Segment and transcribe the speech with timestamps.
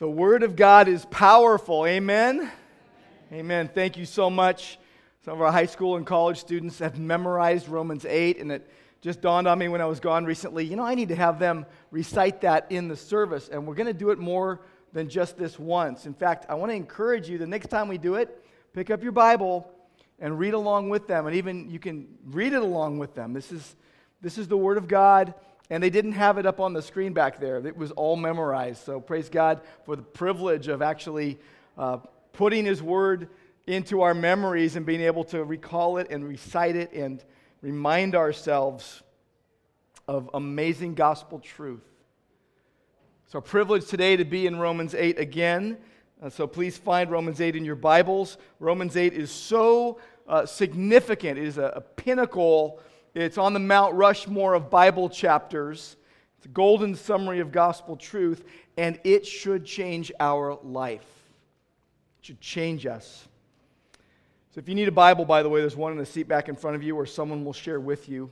[0.00, 1.86] The Word of God is powerful.
[1.86, 2.50] Amen?
[3.32, 3.70] Amen.
[3.72, 4.76] Thank you so much.
[5.24, 8.68] Some of our high school and college students have memorized Romans 8, and it
[9.02, 11.38] just dawned on me when I was gone recently you know, I need to have
[11.38, 14.62] them recite that in the service, and we're going to do it more
[14.92, 16.06] than just this once.
[16.06, 19.00] In fact, I want to encourage you the next time we do it, pick up
[19.00, 19.70] your Bible
[20.18, 23.32] and read along with them, and even you can read it along with them.
[23.32, 23.76] This is,
[24.20, 25.34] this is the Word of God.
[25.70, 27.64] And they didn't have it up on the screen back there.
[27.66, 28.84] It was all memorized.
[28.84, 31.38] So praise God for the privilege of actually
[31.78, 31.98] uh,
[32.32, 33.28] putting His Word
[33.66, 37.24] into our memories and being able to recall it and recite it and
[37.62, 39.02] remind ourselves
[40.06, 41.84] of amazing gospel truth.
[43.24, 45.78] It's our privilege today to be in Romans 8 again.
[46.22, 48.36] Uh, so please find Romans 8 in your Bibles.
[48.60, 52.80] Romans 8 is so uh, significant, it is a, a pinnacle
[53.14, 55.96] it's on the Mount Rushmore of Bible chapters.
[56.38, 58.44] It's a golden summary of gospel truth,
[58.76, 61.06] and it should change our life.
[62.18, 63.28] It should change us.
[64.50, 66.48] So, if you need a Bible, by the way, there's one in the seat back
[66.48, 68.30] in front of you, or someone will share with you.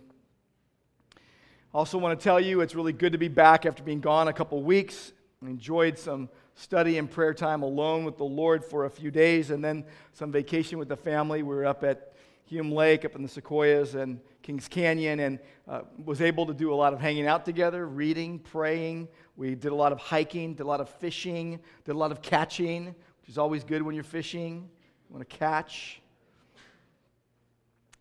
[1.16, 4.28] I also want to tell you it's really good to be back after being gone
[4.28, 5.12] a couple weeks.
[5.44, 9.50] I enjoyed some study and prayer time alone with the Lord for a few days,
[9.50, 11.42] and then some vacation with the family.
[11.42, 12.11] We were up at
[12.44, 16.72] Hume Lake, up in the Sequoias, and Kings Canyon and uh, was able to do
[16.72, 19.08] a lot of hanging out together, reading, praying.
[19.36, 22.22] We did a lot of hiking, did a lot of fishing, did a lot of
[22.22, 24.68] catching, which is always good when you're fishing.
[25.08, 26.02] You want to catch.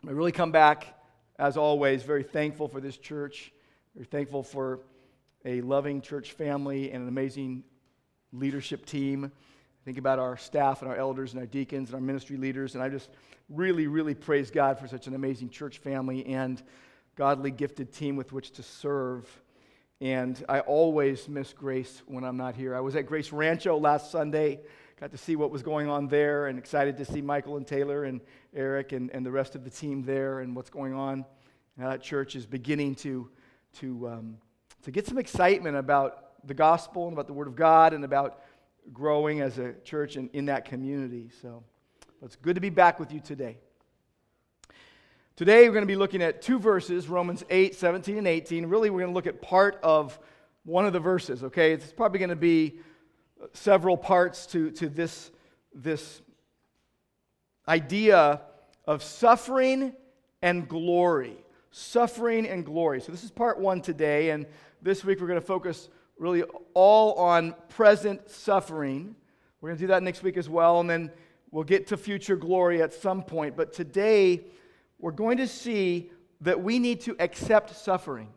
[0.06, 0.98] I really come back,
[1.38, 3.52] as always, very thankful for this church,
[3.94, 4.80] very thankful for
[5.44, 7.62] a loving church family and an amazing
[8.32, 9.30] leadership team.
[9.84, 12.84] Think about our staff and our elders and our deacons and our ministry leaders, and
[12.84, 13.10] I just
[13.48, 16.62] really, really praise God for such an amazing church family and
[17.16, 19.28] godly gifted team with which to serve.
[20.00, 22.76] And I always miss Grace when I'm not here.
[22.76, 24.60] I was at Grace Rancho last Sunday,
[25.00, 28.04] got to see what was going on there, and excited to see Michael and Taylor
[28.04, 28.20] and
[28.54, 31.24] Eric and, and the rest of the team there and what's going on.
[31.76, 33.28] Now that church is beginning to,
[33.80, 34.38] to, um,
[34.84, 38.42] to get some excitement about the gospel and about the Word of God and about
[38.92, 41.30] growing as a church in, in that community.
[41.42, 41.64] So.
[42.24, 43.58] It's good to be back with you today.
[45.34, 48.66] Today, we're going to be looking at two verses Romans 8, 17, and 18.
[48.66, 50.16] Really, we're going to look at part of
[50.62, 51.72] one of the verses, okay?
[51.72, 52.78] It's probably going to be
[53.42, 55.32] uh, several parts to, to this,
[55.74, 56.22] this
[57.66, 58.42] idea
[58.86, 59.92] of suffering
[60.42, 61.38] and glory.
[61.72, 63.00] Suffering and glory.
[63.00, 64.46] So, this is part one today, and
[64.80, 65.88] this week we're going to focus
[66.18, 66.42] really
[66.74, 69.14] all on present suffering.
[69.60, 71.10] We're going to do that next week as well, and then
[71.52, 74.46] We'll get to future glory at some point, but today
[74.98, 78.28] we're going to see that we need to accept suffering.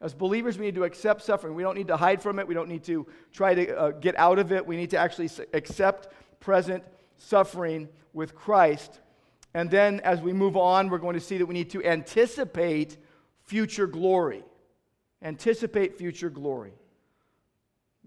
[0.00, 1.56] As believers, we need to accept suffering.
[1.56, 2.46] We don't need to hide from it.
[2.46, 4.64] We don't need to try to uh, get out of it.
[4.64, 6.08] We need to actually accept
[6.38, 6.84] present
[7.16, 9.00] suffering with Christ.
[9.52, 12.96] And then as we move on, we're going to see that we need to anticipate
[13.42, 14.44] future glory.
[15.24, 16.74] Anticipate future glory.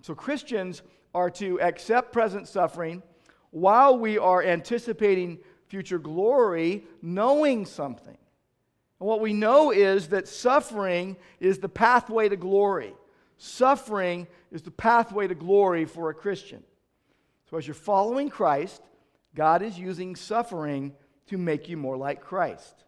[0.02, 0.84] So Christians
[1.14, 3.02] are to accept present suffering
[3.52, 8.18] while we are anticipating future glory, knowing something.
[9.00, 12.94] And what we know is that suffering is the pathway to glory.
[13.38, 16.64] Suffering is the pathway to glory for a Christian.
[17.50, 18.82] So, as you're following Christ,
[19.36, 20.94] God is using suffering
[21.28, 22.84] to make you more like Christ.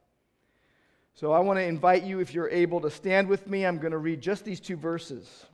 [1.20, 3.92] So, I want to invite you, if you're able to stand with me, I'm going
[3.92, 5.46] to read just these two verses.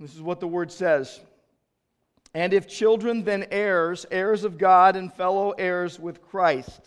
[0.00, 1.20] This is what the word says.
[2.32, 6.80] And if children, then heirs, heirs of God and fellow heirs with Christ,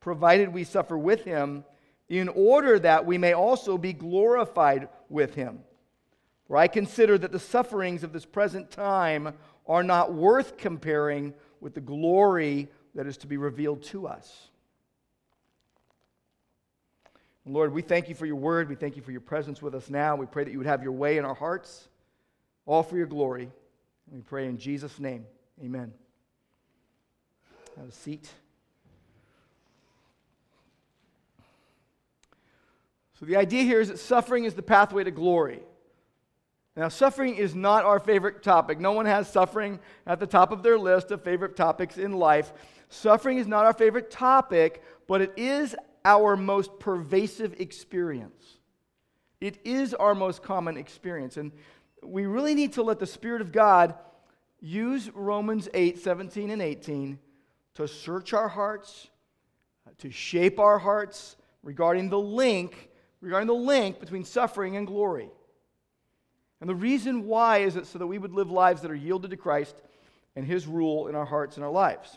[0.00, 1.64] provided we suffer with him,
[2.08, 5.60] in order that we may also be glorified with him.
[6.48, 9.34] For I consider that the sufferings of this present time
[9.66, 14.48] are not worth comparing with the glory that is to be revealed to us.
[17.44, 18.68] Lord, we thank you for your word.
[18.68, 20.14] We thank you for your presence with us now.
[20.14, 21.88] We pray that you would have your way in our hearts
[22.66, 23.50] all for your glory.
[24.10, 25.26] We pray in Jesus' name.
[25.62, 25.92] Amen.
[27.76, 28.30] Have a seat.
[33.18, 35.62] So, the idea here is that suffering is the pathway to glory.
[36.76, 38.80] Now, suffering is not our favorite topic.
[38.80, 42.52] No one has suffering at the top of their list of favorite topics in life.
[42.88, 48.58] Suffering is not our favorite topic, but it is our most pervasive experience.
[49.40, 51.36] It is our most common experience.
[51.36, 51.52] And
[52.02, 53.94] we really need to let the Spirit of God
[54.60, 57.18] use Romans 8, 17, and 18
[57.74, 59.08] to search our hearts,
[59.98, 62.88] to shape our hearts, regarding the link,
[63.20, 65.30] regarding the link between suffering and glory.
[66.62, 69.32] And the reason why is it so that we would live lives that are yielded
[69.32, 69.74] to Christ
[70.36, 72.16] and his rule in our hearts and our lives.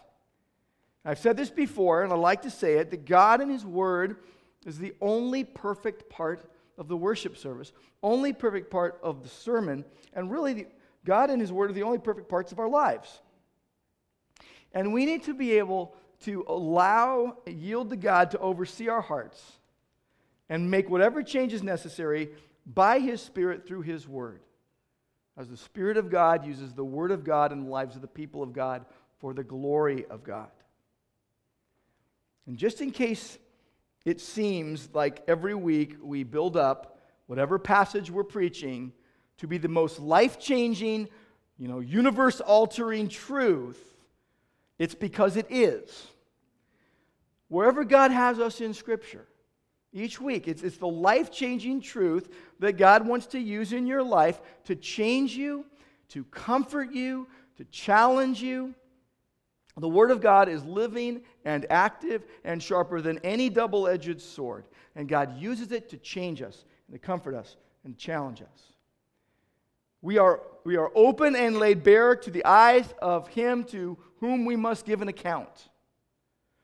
[1.03, 4.17] I've said this before, and I like to say it that God and his word
[4.63, 6.47] is the only perfect part
[6.77, 9.83] of the worship service, only perfect part of the sermon,
[10.13, 10.67] and really, the,
[11.05, 13.21] God and his word are the only perfect parts of our lives.
[14.73, 15.95] And we need to be able
[16.25, 19.41] to allow, yield to God to oversee our hearts
[20.49, 22.29] and make whatever changes necessary
[22.65, 24.41] by His Spirit through His Word.
[25.37, 28.07] As the Spirit of God uses the Word of God in the lives of the
[28.07, 28.85] people of God
[29.19, 30.49] for the glory of God.
[32.47, 33.37] And just in case
[34.05, 38.93] it seems like every week we build up whatever passage we're preaching
[39.37, 41.09] to be the most life changing,
[41.57, 43.81] you know, universe altering truth,
[44.77, 46.07] it's because it is.
[47.47, 49.27] Wherever God has us in Scripture,
[49.95, 54.03] each week, it's, it's the life changing truth that God wants to use in your
[54.03, 55.65] life to change you,
[56.09, 57.27] to comfort you,
[57.57, 58.75] to challenge you.
[59.77, 64.65] The Word of God is living and active and sharper than any double edged sword.
[64.97, 67.55] And God uses it to change us, and to comfort us,
[67.85, 68.73] and challenge us.
[70.01, 74.43] We are, we are open and laid bare to the eyes of Him to whom
[74.43, 75.69] we must give an account.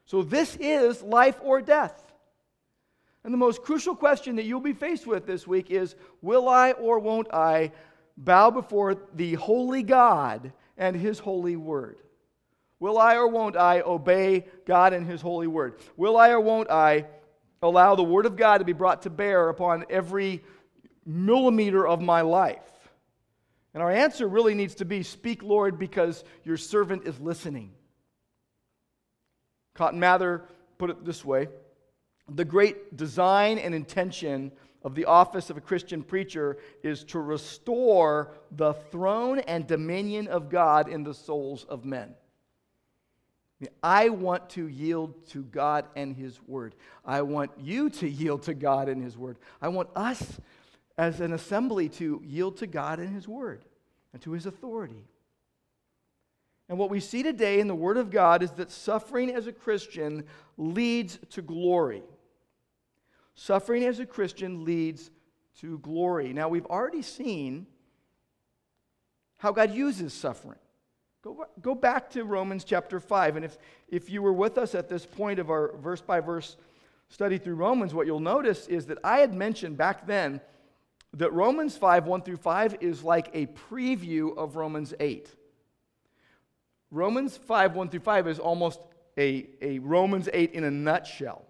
[0.05, 2.10] So, this is life or death.
[3.23, 6.71] And the most crucial question that you'll be faced with this week is Will I
[6.71, 7.71] or won't I
[8.18, 11.97] bow before the holy God and His holy word?
[12.79, 15.79] Will I or won't I obey God and His holy word?
[15.97, 17.06] Will I or won't I
[17.62, 20.44] allow the word of God to be brought to bear upon every
[21.06, 22.59] millimeter of my life?
[23.74, 27.71] And our answer really needs to be Speak, Lord, because your servant is listening.
[29.75, 30.44] Cotton Mather
[30.77, 31.47] put it this way
[32.29, 34.51] The great design and intention
[34.83, 40.50] of the office of a Christian preacher is to restore the throne and dominion of
[40.50, 42.15] God in the souls of men.
[43.83, 46.75] I want to yield to God and His Word.
[47.06, 49.38] I want you to yield to God and His Word.
[49.62, 50.39] I want us
[50.97, 53.65] as an assembly to yield to God and His Word
[54.13, 55.06] and to His authority.
[56.71, 59.51] And what we see today in the Word of God is that suffering as a
[59.51, 60.23] Christian
[60.57, 62.01] leads to glory.
[63.35, 65.12] Suffering as a Christian leads
[65.59, 66.31] to glory.
[66.31, 67.68] Now, we've already seen
[69.35, 70.59] how God uses suffering.
[71.21, 73.35] Go, go back to Romans chapter 5.
[73.35, 73.57] And if,
[73.89, 76.56] if you were with us at this point of our verse by verse
[77.09, 80.39] study through Romans, what you'll notice is that I had mentioned back then
[81.15, 85.35] that Romans 5, 1 through 5, is like a preview of Romans 8.
[86.91, 88.81] Romans 5, 1 through 5 is almost
[89.17, 91.45] a, a Romans 8 in a nutshell.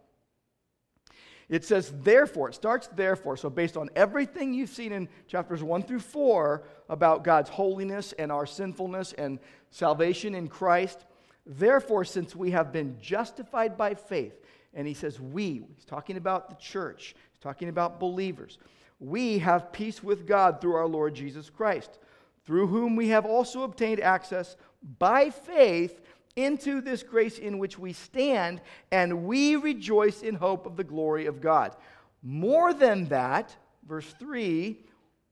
[1.50, 3.36] It says, therefore, it starts therefore.
[3.36, 8.32] So, based on everything you've seen in chapters 1 through 4 about God's holiness and
[8.32, 9.40] our sinfulness and
[9.70, 11.06] salvation in Christ,
[11.46, 14.40] therefore, since we have been justified by faith,
[14.74, 18.58] and he says, we, he's talking about the church, he's talking about believers
[19.02, 21.98] we have peace with God through our Lord Jesus Christ,
[22.46, 24.56] through whom we have also obtained access
[24.98, 26.02] by faith
[26.36, 28.62] into this grace in which we stand,
[28.92, 31.76] and we rejoice in hope of the glory of God.
[32.24, 33.56] More than that,
[33.88, 34.78] verse 3,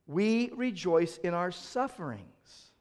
[0.08, 2.72] we rejoice in our sufferings.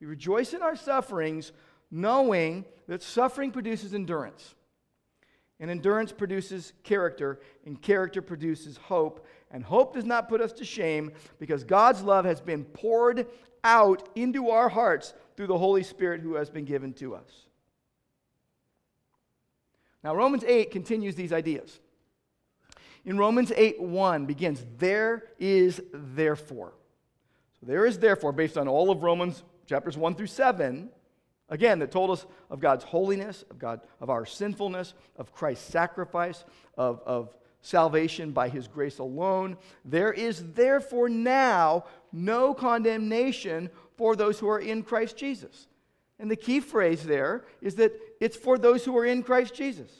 [0.00, 1.52] We rejoice in our sufferings,
[1.90, 4.54] knowing that suffering produces endurance.
[5.60, 9.26] And endurance produces character, and character produces hope.
[9.52, 13.26] And hope does not put us to shame because God's love has been poured
[13.62, 17.30] out into our hearts through the Holy Spirit who has been given to us.
[20.02, 21.78] Now, Romans 8 continues these ideas.
[23.04, 26.72] In Romans 8 1 begins, There is therefore.
[27.60, 30.88] So, there is therefore, based on all of Romans chapters 1 through 7,
[31.48, 36.44] again, that told us of God's holiness, of, God, of our sinfulness, of Christ's sacrifice,
[36.76, 39.56] of, of salvation by his grace alone.
[39.84, 45.68] There is therefore now no condemnation for those who are in Christ Jesus.
[46.18, 49.90] And the key phrase there is that it's for those who are in Christ Jesus.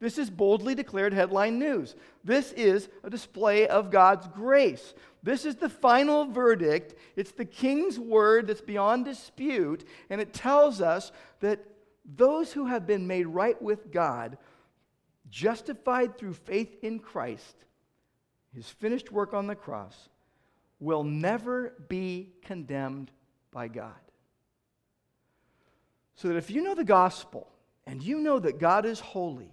[0.00, 1.94] This is boldly declared headline news.
[2.24, 4.94] This is a display of God's grace.
[5.22, 6.94] This is the final verdict.
[7.16, 11.64] It's the king's word that's beyond dispute, and it tells us that
[12.04, 14.36] those who have been made right with God
[15.34, 17.64] justified through faith in Christ,
[18.54, 20.08] his finished work on the cross,
[20.78, 23.10] will never be condemned
[23.50, 23.92] by God.
[26.14, 27.48] So that if you know the gospel
[27.84, 29.50] and you know that God is holy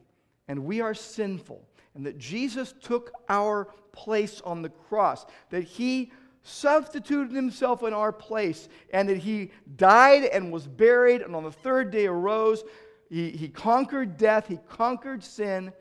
[0.48, 6.12] and we are sinful and that Jesus took our place on the cross, that he
[6.44, 11.52] substituted himself in our place, and that he died and was buried, and on the
[11.52, 12.64] third day arose.
[13.12, 15.74] He, he conquered death, he conquered sin,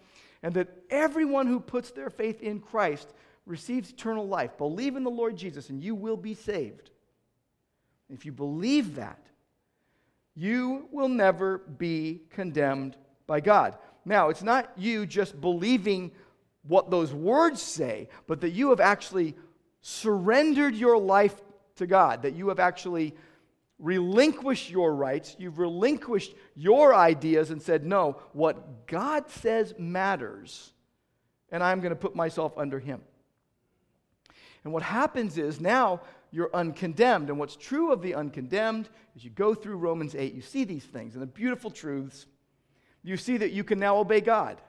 [0.42, 3.14] and that everyone who puts their faith in Christ
[3.46, 4.58] receives eternal life.
[4.58, 6.90] Believe in the Lord Jesus, and you will be saved.
[8.12, 9.24] If you believe that,
[10.34, 12.96] you will never be condemned
[13.28, 13.76] by God.
[14.04, 16.10] Now, it's not you just believing
[16.66, 19.36] what those words say, but that you have actually
[19.82, 21.40] surrendered your life
[21.76, 23.14] to God, that you have actually
[23.80, 30.72] relinquished your rights, you've relinquished your ideas and said, No, what God says matters,
[31.50, 33.00] and I'm going to put myself under Him.
[34.62, 37.28] And what happens is now you're uncondemned.
[37.28, 40.84] And what's true of the uncondemned is you go through Romans 8, you see these
[40.84, 42.26] things and the beautiful truths.
[43.02, 44.60] You see that you can now obey God.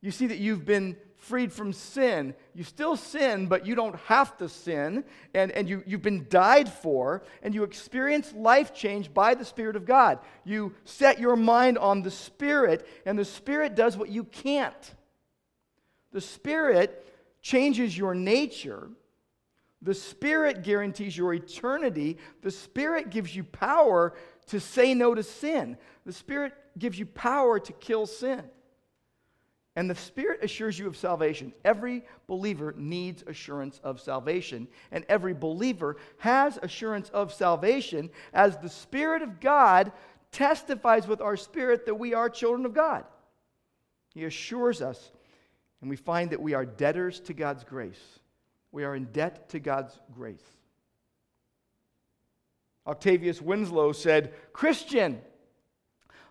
[0.00, 2.34] You see that you've been freed from sin.
[2.54, 5.04] You still sin, but you don't have to sin.
[5.34, 9.76] And, and you, you've been died for, and you experience life change by the Spirit
[9.76, 10.20] of God.
[10.44, 14.94] You set your mind on the Spirit, and the Spirit does what you can't.
[16.12, 17.04] The Spirit
[17.42, 18.88] changes your nature.
[19.82, 22.18] The Spirit guarantees your eternity.
[22.42, 24.14] The Spirit gives you power
[24.46, 25.76] to say no to sin.
[26.06, 28.42] The Spirit gives you power to kill sin.
[29.78, 31.52] And the Spirit assures you of salvation.
[31.64, 34.66] Every believer needs assurance of salvation.
[34.90, 39.92] And every believer has assurance of salvation as the Spirit of God
[40.32, 43.04] testifies with our spirit that we are children of God.
[44.14, 45.12] He assures us,
[45.80, 48.18] and we find that we are debtors to God's grace.
[48.72, 50.42] We are in debt to God's grace.
[52.84, 55.20] Octavius Winslow said, Christian,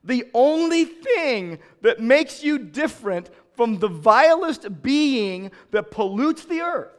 [0.07, 6.91] the only thing that makes you different from the vilest being that pollutes the earth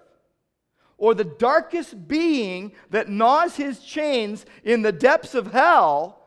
[0.99, 6.21] or the darkest being that gnaws his chains in the depths of hell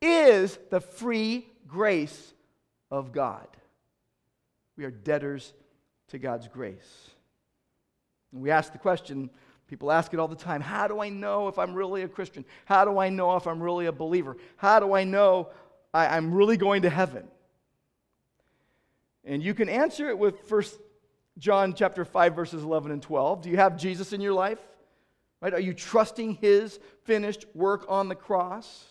[0.00, 2.34] is the free grace
[2.90, 3.48] of God.
[4.76, 5.52] We are debtors
[6.08, 7.10] to God's grace.
[8.32, 9.30] And we ask the question,
[9.66, 12.44] people ask it all the time how do I know if I'm really a Christian?
[12.66, 14.36] How do I know if I'm really a believer?
[14.56, 15.48] How do I know
[15.92, 17.26] I, am really going to heaven?
[19.24, 20.78] And you can answer it with First
[21.38, 23.42] John chapter 5 verses 11 and 12.
[23.42, 24.58] Do you have Jesus in your life?
[25.40, 25.54] Right?
[25.54, 28.84] Are you trusting his finished work on the cross?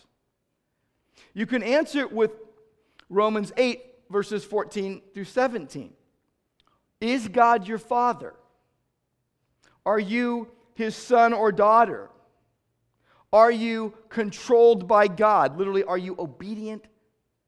[1.32, 2.32] You can answer it with
[3.08, 5.92] Romans 8 verses 14 through 17.
[7.00, 8.34] Is God your father?
[9.86, 12.10] Are you his son or daughter?
[13.32, 15.56] Are you controlled by God?
[15.56, 16.86] Literally, are you obedient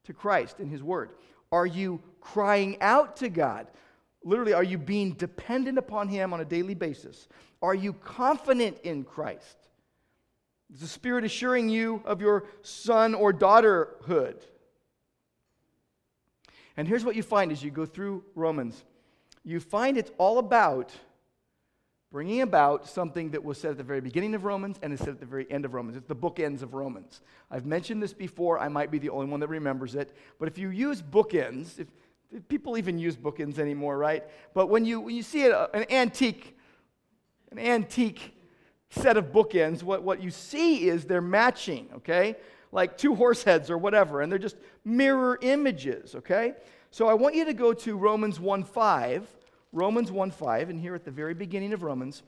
[0.05, 1.11] to Christ in his word?
[1.51, 3.67] Are you crying out to God?
[4.23, 7.27] Literally, are you being dependent upon him on a daily basis?
[7.61, 9.57] Are you confident in Christ?
[10.73, 14.41] Is the Spirit assuring you of your son or daughterhood?
[16.75, 18.83] And here's what you find as you go through Romans
[19.45, 20.91] you find it's all about
[22.13, 25.09] bringing about something that was said at the very beginning of Romans and is said
[25.09, 25.97] at the very end of Romans.
[25.97, 27.21] It's the bookends of Romans.
[27.49, 28.59] I've mentioned this before.
[28.59, 30.15] I might be the only one that remembers it.
[30.37, 31.87] But if you use bookends, if,
[32.31, 34.23] if people even use bookends anymore, right?
[34.53, 36.55] But when you, when you see it, an antique,
[37.51, 38.35] an antique
[38.91, 42.35] set of bookends, what, what you see is they're matching, okay?
[42.71, 46.53] Like two horse heads or whatever, and they're just mirror images, okay?
[46.91, 49.27] So I want you to go to Romans 1 5
[49.73, 52.23] Romans 1 5, and here at the very beginning of Romans,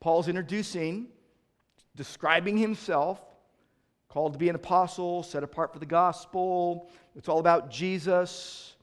[0.00, 1.08] Paul's introducing,
[1.96, 3.20] describing himself,
[4.08, 6.88] called to be an apostle, set apart for the gospel.
[7.16, 8.74] It's all about Jesus.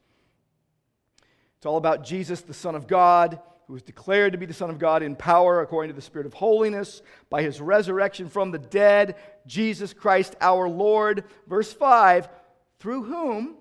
[1.58, 4.70] It's all about Jesus, the Son of God, who was declared to be the Son
[4.70, 8.60] of God in power according to the Spirit of holiness by his resurrection from the
[8.60, 9.16] dead,
[9.48, 11.24] Jesus Christ our Lord.
[11.48, 12.28] Verse 5
[12.80, 13.56] through whom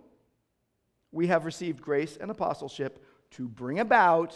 [1.12, 3.01] we have received grace and apostleship
[3.32, 4.34] to bring about,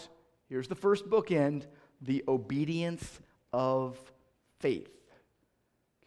[0.48, 1.66] here's the first bookend,
[2.02, 3.20] the obedience
[3.52, 3.98] of
[4.58, 4.90] faith.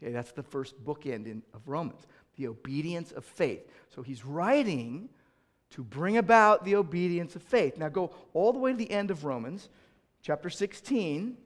[0.02, 3.68] Okay, that's the first bookend in, of Romans, the obedience of faith.
[3.90, 5.10] So he's writing
[5.72, 7.78] to bring about the obedience of faith.
[7.78, 9.70] Now go all the way to the end of Romans,
[10.22, 11.38] chapter 16.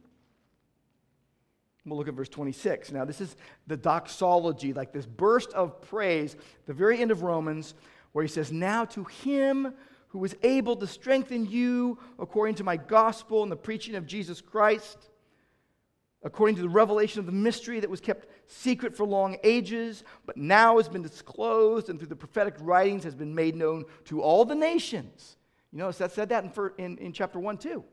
[1.86, 2.94] We'll look at verse 26.
[2.94, 3.36] Now, this is
[3.68, 7.74] the doxology, like this burst of praise, the very end of Romans,
[8.14, 9.74] where he says, Now to him
[10.14, 14.42] who is able to strengthen you according to my gospel and the preaching of Jesus
[14.42, 15.10] Christ,
[16.22, 20.38] according to the revelation of the mystery that was kept secret for long ages, but
[20.38, 24.46] now has been disclosed and through the prophetic writings has been made known to all
[24.46, 25.36] the nations.
[25.72, 27.84] You notice that said that in, in, in chapter 1 too.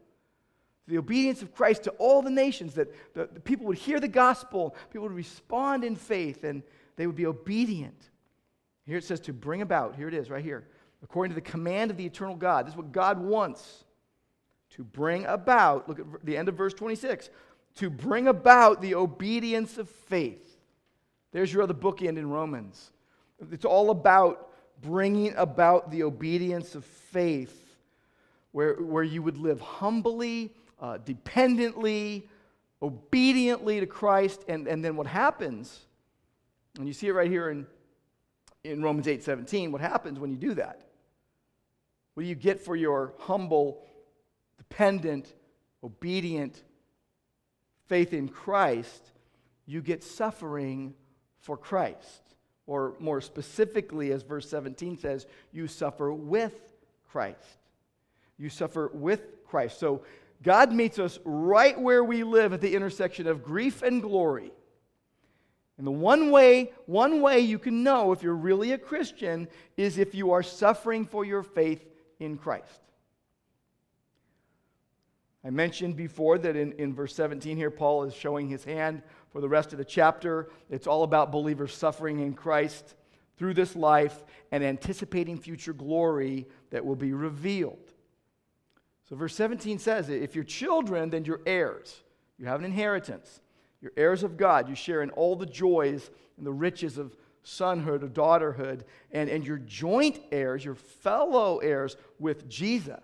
[0.89, 4.09] The obedience of Christ to all the nations, that the, the people would hear the
[4.09, 6.63] gospel, people would respond in faith, and
[6.97, 8.11] they would be obedient.
[8.85, 10.67] Here it says to bring about, here it is right here,
[11.03, 12.67] according to the command of the eternal God.
[12.67, 13.85] This is what God wants
[14.71, 17.31] to bring about, look at the end of verse 26,
[17.77, 20.59] to bring about the obedience of faith.
[21.33, 22.91] There's your other bookend in Romans.
[23.51, 24.51] It's all about
[24.83, 27.77] bringing about the obedience of faith,
[28.53, 32.29] where, where you would live humbly, uh, dependently,
[32.83, 34.45] obediently to Christ.
[34.49, 35.81] And, and then what happens,
[36.79, 37.67] and you see it right here in,
[38.65, 40.90] in Romans 8 17, what happens when you do that?
[42.15, 43.83] What do you get for your humble,
[44.59, 45.33] dependent,
[45.83, 46.63] obedient
[47.87, 49.13] faith in Christ?
[49.67, 50.95] You get suffering
[51.39, 52.23] for Christ.
[52.67, 56.55] Or more specifically, as verse 17 says, you suffer with
[57.11, 57.59] Christ.
[58.39, 59.79] You suffer with Christ.
[59.79, 60.03] So
[60.43, 64.53] God meets us right where we live at the intersection of grief and glory.
[65.79, 69.99] And the one way, one way you can know if you're really a Christian is
[69.99, 71.85] if you are suffering for your faith
[72.21, 72.81] in Christ.
[75.45, 79.41] I mentioned before that in, in verse 17 here, Paul is showing his hand for
[79.41, 80.51] the rest of the chapter.
[80.69, 82.95] It's all about believers suffering in Christ
[83.39, 84.23] through this life
[84.53, 87.93] and anticipating future glory that will be revealed.
[89.09, 92.03] So, verse 17 says, If you're children, then you're heirs.
[92.39, 93.41] You have an inheritance.
[93.81, 94.69] You're heirs of God.
[94.69, 98.83] You share in all the joys and the riches of sonhood or daughterhood.
[99.13, 103.01] And, and you're joint heirs, you're fellow heirs with Jesus.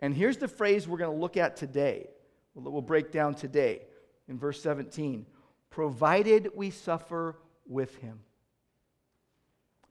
[0.00, 2.08] And here's the phrase we're going to look at today.
[2.54, 3.82] That We'll break down today
[4.28, 5.26] in verse 17
[5.72, 7.34] provided we suffer
[7.66, 8.20] with him.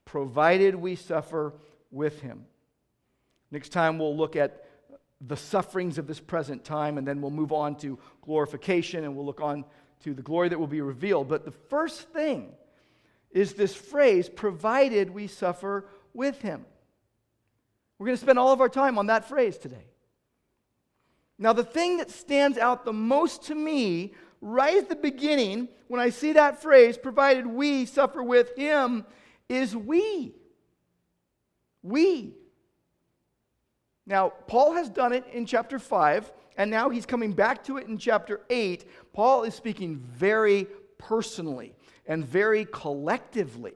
[0.05, 1.53] Provided we suffer
[1.89, 2.46] with him.
[3.50, 4.66] Next time we'll look at
[5.20, 9.25] the sufferings of this present time, and then we'll move on to glorification and we'll
[9.25, 9.66] look on
[10.03, 11.27] to the glory that will be revealed.
[11.27, 12.53] But the first thing
[13.33, 16.65] is this phrase, provided we suffer with him.
[17.98, 19.85] We're going to spend all of our time on that phrase today.
[21.37, 26.01] Now, the thing that stands out the most to me right at the beginning when
[26.01, 29.05] I see that phrase, provided we suffer with him,
[29.50, 30.33] is we.
[31.83, 32.33] We.
[34.05, 37.87] Now, Paul has done it in chapter 5, and now he's coming back to it
[37.87, 38.85] in chapter 8.
[39.13, 40.67] Paul is speaking very
[40.98, 43.74] personally and very collectively.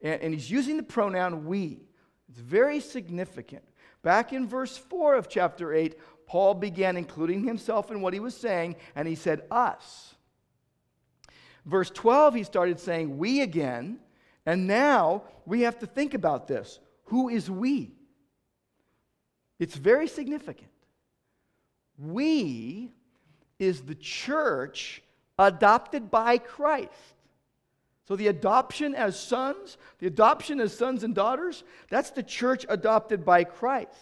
[0.00, 1.80] And, and he's using the pronoun we.
[2.28, 3.64] It's very significant.
[4.02, 8.36] Back in verse 4 of chapter 8, Paul began including himself in what he was
[8.36, 10.14] saying, and he said, us.
[11.64, 13.98] Verse 12, he started saying, we again,
[14.46, 16.78] and now we have to think about this.
[17.04, 17.92] Who is we?
[19.58, 20.70] It's very significant.
[21.98, 22.92] We
[23.58, 25.02] is the church
[25.38, 26.92] adopted by Christ.
[28.06, 33.24] So the adoption as sons, the adoption as sons and daughters, that's the church adopted
[33.24, 33.92] by Christ.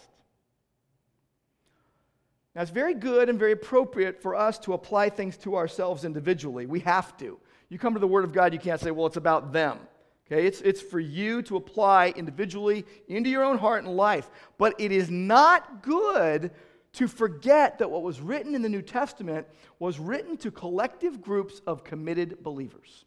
[2.55, 6.65] Now, it's very good and very appropriate for us to apply things to ourselves individually.
[6.65, 7.37] We have to.
[7.69, 9.77] You come to the Word of God, you can't say, well, it's about them.
[10.25, 14.29] Okay, it's, it's for you to apply individually into your own heart and life.
[14.57, 16.51] But it is not good
[16.97, 19.45] to forget that what was written in the New Testament
[19.77, 23.05] was written to collective groups of committed believers.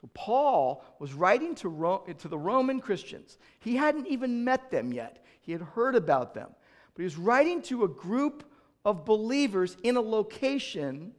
[0.00, 3.36] So Paul was writing to, Ro- to the Roman Christians.
[3.60, 6.48] He hadn't even met them yet, he had heard about them.
[6.94, 8.50] But he was writing to a group
[8.82, 11.12] of believers in a location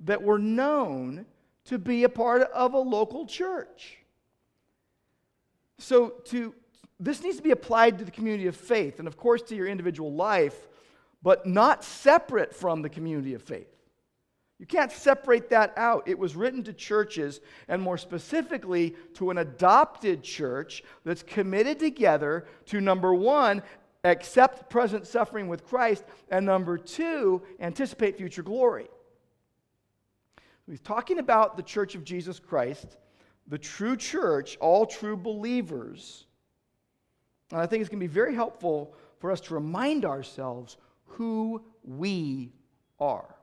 [0.00, 1.24] that were known
[1.66, 3.98] to be a part of a local church.
[5.78, 6.52] So to
[6.98, 9.68] this needs to be applied to the community of faith and of course to your
[9.68, 10.66] individual life,
[11.22, 13.68] but not separate from the community of faith.
[14.58, 16.06] You can't separate that out.
[16.06, 22.46] It was written to churches, and more specifically to an adopted church that's committed together
[22.66, 23.62] to number one,
[24.04, 28.88] accept present suffering with Christ, and number two, anticipate future glory.
[30.68, 32.96] He's talking about the church of Jesus Christ,
[33.46, 36.26] the true church, all true believers.
[37.50, 40.76] And I think it's going to be very helpful for us to remind ourselves
[41.10, 42.52] who we
[42.98, 43.34] are.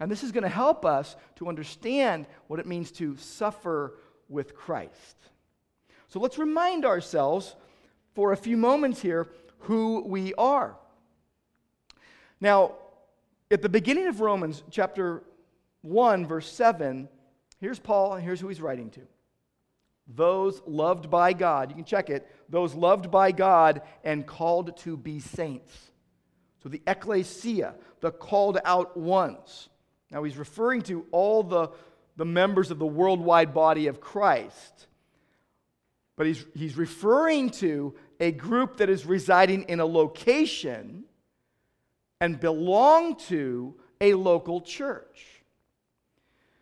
[0.00, 3.94] And this is going to help us to understand what it means to suffer
[4.28, 5.16] with Christ.
[6.08, 7.54] So let's remind ourselves
[8.14, 9.28] for a few moments here
[9.60, 10.76] who we are.
[12.40, 12.72] Now,
[13.50, 15.22] at the beginning of Romans chapter
[15.82, 17.08] 1, verse 7,
[17.60, 19.00] here's Paul, and here's who he's writing to.
[20.06, 21.70] those loved by God.
[21.70, 22.28] You can check it.
[22.48, 25.72] Those loved by God and called to be saints.
[26.64, 29.68] So the ecclesia, the called out ones.
[30.10, 31.68] Now he's referring to all the,
[32.16, 34.86] the members of the worldwide body of Christ.
[36.16, 41.04] But he's, he's referring to a group that is residing in a location
[42.18, 45.42] and belong to a local church.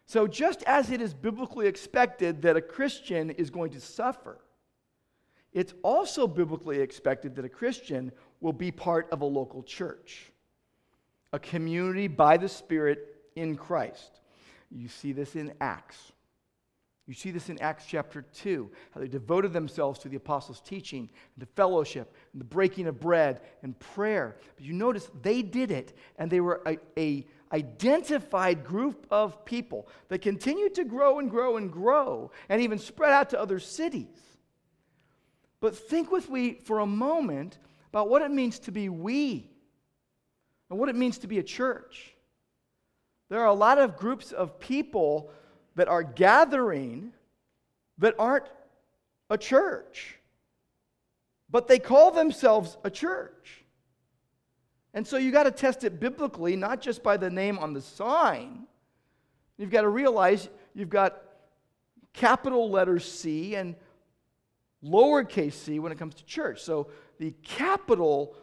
[0.07, 4.39] So, just as it is biblically expected that a Christian is going to suffer,
[5.53, 8.11] it's also biblically expected that a Christian
[8.43, 10.31] will be part of a local church,
[11.33, 14.21] a community by the Spirit in Christ.
[14.71, 16.13] You see this in Acts.
[17.07, 21.09] You see this in Acts chapter 2, how they devoted themselves to the apostles' teaching,
[21.35, 24.37] and to fellowship, and the breaking of bread, and prayer.
[24.57, 29.89] But you notice they did it, and they were a, a identified group of people
[30.09, 34.17] that continued to grow and grow and grow, and even spread out to other cities.
[35.61, 37.59] But think with me for a moment
[37.93, 39.51] about what it means to be we,
[40.71, 42.15] and what it means to be a church.
[43.29, 45.31] There are a lot of groups of people
[45.75, 47.13] that are gathering
[47.99, 48.47] that aren't
[49.29, 50.17] a church,
[51.51, 53.63] but they call themselves a church.
[54.95, 57.83] And so you got to test it biblically, not just by the name on the
[57.83, 58.67] sign.
[59.59, 61.21] You've got to realize you've got
[62.15, 63.75] capital letter C and
[64.83, 66.63] lowercase c when it comes to church.
[66.63, 66.89] So
[67.23, 68.35] the capital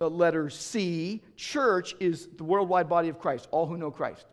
[0.00, 4.24] uh, letter C, church, is the worldwide body of Christ, all who know Christ.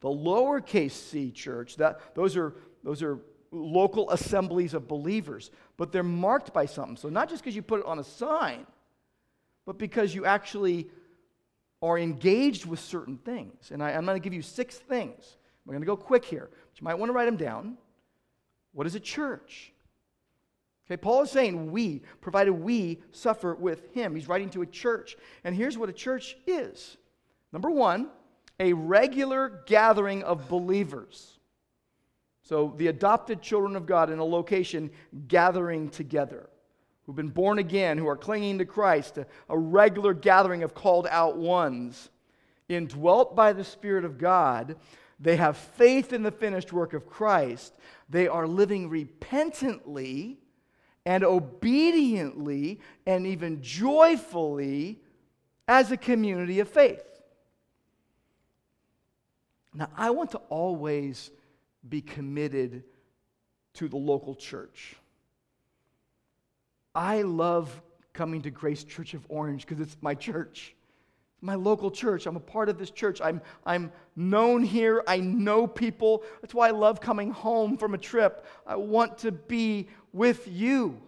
[0.00, 3.20] The lowercase c church, that, those, are, those are
[3.52, 6.98] local assemblies of believers, but they're marked by something.
[6.98, 8.66] So, not just because you put it on a sign,
[9.64, 10.90] but because you actually
[11.80, 13.70] are engaged with certain things.
[13.70, 15.38] And I, am going to give you six things.
[15.64, 17.78] We're going to go quick here, but you might want to write them down.
[18.72, 19.71] What is a church?
[20.92, 24.14] Okay, Paul is saying we, provided we suffer with him.
[24.14, 25.16] He's writing to a church.
[25.42, 26.98] And here's what a church is
[27.50, 28.10] number one,
[28.60, 31.38] a regular gathering of believers.
[32.42, 34.90] So, the adopted children of God in a location
[35.28, 36.50] gathering together,
[37.06, 41.06] who've been born again, who are clinging to Christ, a, a regular gathering of called
[41.10, 42.10] out ones,
[42.68, 44.76] indwelt by the Spirit of God.
[45.18, 47.72] They have faith in the finished work of Christ.
[48.10, 50.41] They are living repentantly
[51.04, 55.00] and obediently and even joyfully
[55.66, 57.04] as a community of faith.
[59.74, 61.30] Now, I want to always
[61.88, 62.84] be committed
[63.74, 64.96] to the local church.
[66.94, 67.80] I love
[68.12, 70.74] coming to Grace Church of Orange because it's my church,
[71.42, 72.26] my local church.
[72.26, 73.20] I'm a part of this church.
[73.20, 75.02] I'm, I'm known here.
[75.06, 76.22] I know people.
[76.40, 78.46] That's why I love coming home from a trip.
[78.66, 81.02] I want to be with you.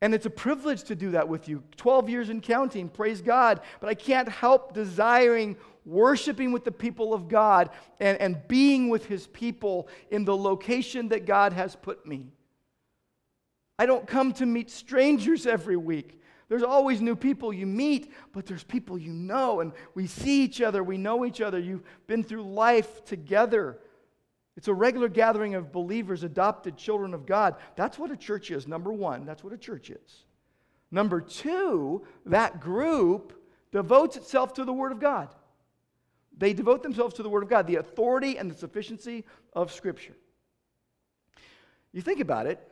[0.00, 1.62] And it's a privilege to do that with you.
[1.76, 3.60] 12 years and counting, praise God.
[3.80, 9.06] But I can't help desiring worshiping with the people of God and, and being with
[9.06, 12.28] his people in the location that God has put me.
[13.78, 16.19] I don't come to meet strangers every week.
[16.50, 20.60] There's always new people you meet, but there's people you know, and we see each
[20.60, 21.60] other, we know each other.
[21.60, 23.78] You've been through life together.
[24.56, 27.54] It's a regular gathering of believers, adopted children of God.
[27.76, 29.24] That's what a church is, number one.
[29.24, 30.24] That's what a church is.
[30.90, 33.32] Number two, that group
[33.70, 35.28] devotes itself to the Word of God.
[36.36, 40.16] They devote themselves to the Word of God, the authority and the sufficiency of Scripture.
[41.92, 42.69] You think about it,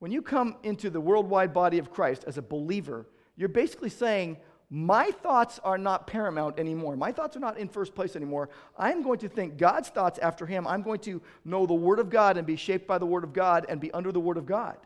[0.00, 4.38] when you come into the worldwide body of Christ as a believer, you're basically saying,
[4.70, 6.96] My thoughts are not paramount anymore.
[6.96, 8.48] My thoughts are not in first place anymore.
[8.78, 10.66] I'm going to think God's thoughts after Him.
[10.66, 13.34] I'm going to know the Word of God and be shaped by the Word of
[13.34, 14.78] God and be under the Word of God.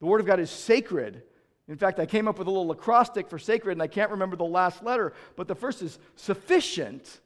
[0.00, 1.22] The Word of God is sacred.
[1.66, 4.36] In fact, I came up with a little acrostic for sacred, and I can't remember
[4.36, 7.20] the last letter, but the first is sufficient.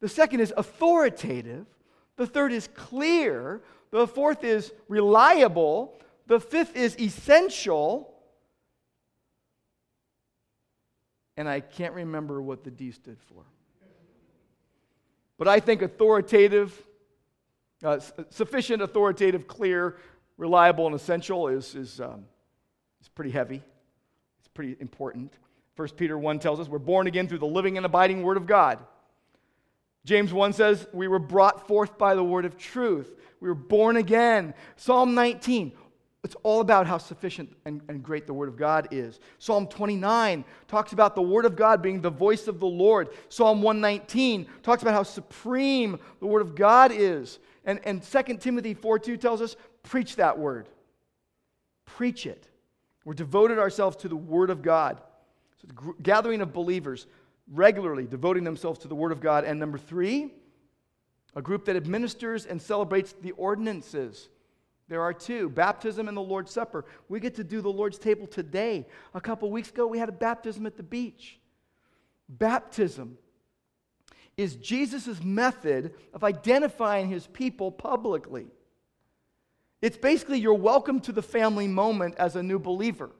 [0.00, 1.66] The second is authoritative.
[2.16, 3.62] The third is clear.
[3.96, 5.98] The fourth is reliable.
[6.26, 8.12] The fifth is essential.
[11.38, 13.42] And I can't remember what the D stood for.
[15.38, 16.78] But I think authoritative,
[17.82, 19.96] uh, sufficient, authoritative, clear,
[20.36, 22.26] reliable, and essential is, is um,
[23.00, 23.62] it's pretty heavy,
[24.40, 25.32] it's pretty important.
[25.76, 28.46] 1 Peter 1 tells us we're born again through the living and abiding Word of
[28.46, 28.78] God.
[30.06, 33.12] James 1 says we were brought forth by the word of truth.
[33.40, 34.54] We were born again.
[34.76, 35.72] Psalm 19,
[36.22, 39.18] it's all about how sufficient and, and, great the Word of God is.
[39.38, 43.08] Psalm 29 talks about the Word of God being the voice of the Lord.
[43.28, 47.40] Psalm 119 talks about how supreme the Word of God is.
[47.64, 50.68] And, and 2 Timothy 4 2 tells us, preach that word.
[51.84, 52.48] Preach it.
[53.04, 55.00] We're devoted ourselves to the word of God.
[55.60, 57.06] So, the gathering of believers
[57.50, 59.44] regularly devoting themselves to the word of God.
[59.44, 60.32] And number three,
[61.34, 64.28] a group that administers and celebrates the ordinances.
[64.88, 66.84] There are two baptism and the Lord's Supper.
[67.08, 68.86] We get to do the Lord's table today.
[69.14, 71.38] A couple weeks ago, we had a baptism at the beach.
[72.28, 73.18] Baptism
[74.36, 78.46] is Jesus' method of identifying his people publicly.
[79.82, 83.10] It's basically your welcome to the family moment as a new believer.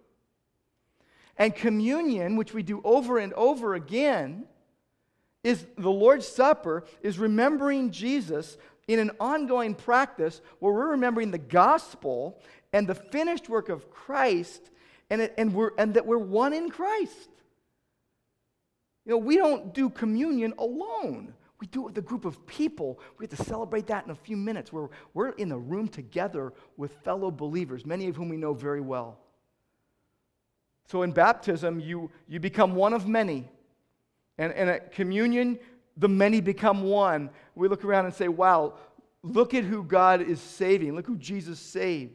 [1.38, 4.46] And communion, which we do over and over again,
[5.44, 8.56] is the Lord's Supper, is remembering Jesus
[8.88, 12.40] in an ongoing practice where we're remembering the gospel
[12.72, 14.70] and the finished work of Christ
[15.10, 17.28] and, it, and, we're, and that we're one in Christ.
[19.04, 21.32] You know, we don't do communion alone.
[21.60, 23.00] We do it with a group of people.
[23.18, 26.52] We have to celebrate that in a few minutes where we're in the room together
[26.76, 29.20] with fellow believers, many of whom we know very well.
[30.86, 33.48] So in baptism, you, you become one of many.
[34.38, 35.58] And, and at communion,
[35.96, 37.30] the many become one.
[37.54, 38.74] We look around and say, wow,
[39.22, 40.94] look at who God is saving.
[40.94, 42.14] Look who Jesus saved.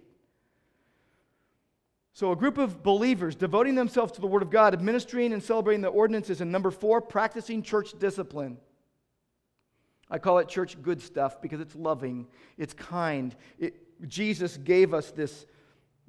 [2.13, 5.81] So, a group of believers devoting themselves to the Word of God, administering and celebrating
[5.81, 6.41] the ordinances.
[6.41, 8.57] And number four, practicing church discipline.
[10.10, 13.34] I call it church good stuff because it's loving, it's kind.
[13.57, 13.75] It,
[14.07, 15.45] Jesus gave us this,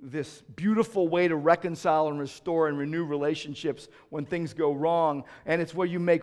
[0.02, 5.24] this beautiful way to reconcile and restore and renew relationships when things go wrong.
[5.46, 6.22] And it's where you make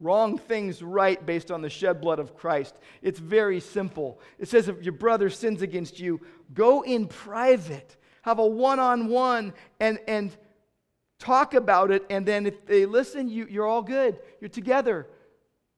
[0.00, 2.74] wrong things right based on the shed blood of Christ.
[3.02, 4.20] It's very simple.
[4.38, 6.20] It says if your brother sins against you,
[6.52, 10.36] go in private, have a one on one, and and
[11.20, 12.04] talk about it.
[12.10, 14.18] And then if they listen, you, you're all good.
[14.40, 15.06] You're together.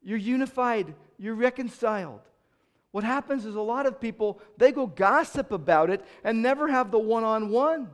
[0.01, 0.95] You're unified.
[1.19, 2.21] You're reconciled.
[2.93, 6.91] What happens is a lot of people, they go gossip about it and never have
[6.91, 7.89] the one on one.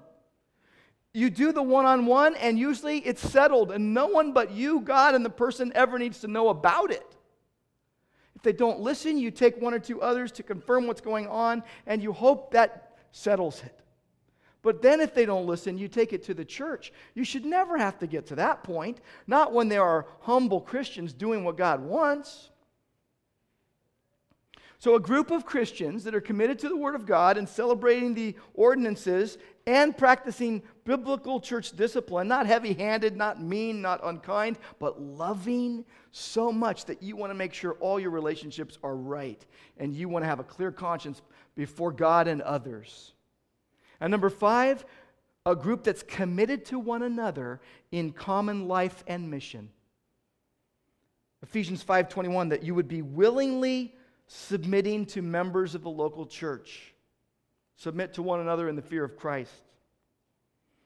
[1.15, 4.81] You do the one on one, and usually it's settled, and no one but you,
[4.81, 7.17] God, and the person ever needs to know about it.
[8.37, 11.63] If they don't listen, you take one or two others to confirm what's going on,
[11.87, 13.81] and you hope that settles it.
[14.63, 16.93] But then, if they don't listen, you take it to the church.
[17.15, 21.13] You should never have to get to that point, not when there are humble Christians
[21.13, 22.51] doing what God wants.
[24.81, 28.15] So, a group of Christians that are committed to the Word of God and celebrating
[28.15, 29.37] the ordinances
[29.67, 36.53] and practicing biblical church discipline, not heavy handed, not mean, not unkind, but loving so
[36.53, 39.45] much that you want to make sure all your relationships are right
[39.79, 41.23] and you want to have a clear conscience
[41.57, 43.15] before God and others.
[44.01, 44.87] And number five,
[45.45, 47.61] a group that's committed to one another
[47.91, 49.71] in common life and mission.
[51.43, 53.97] Ephesians 5:21 that you would be willingly
[54.29, 56.95] submitting to members of the local church.
[57.77, 59.53] Submit to one another in the fear of Christ.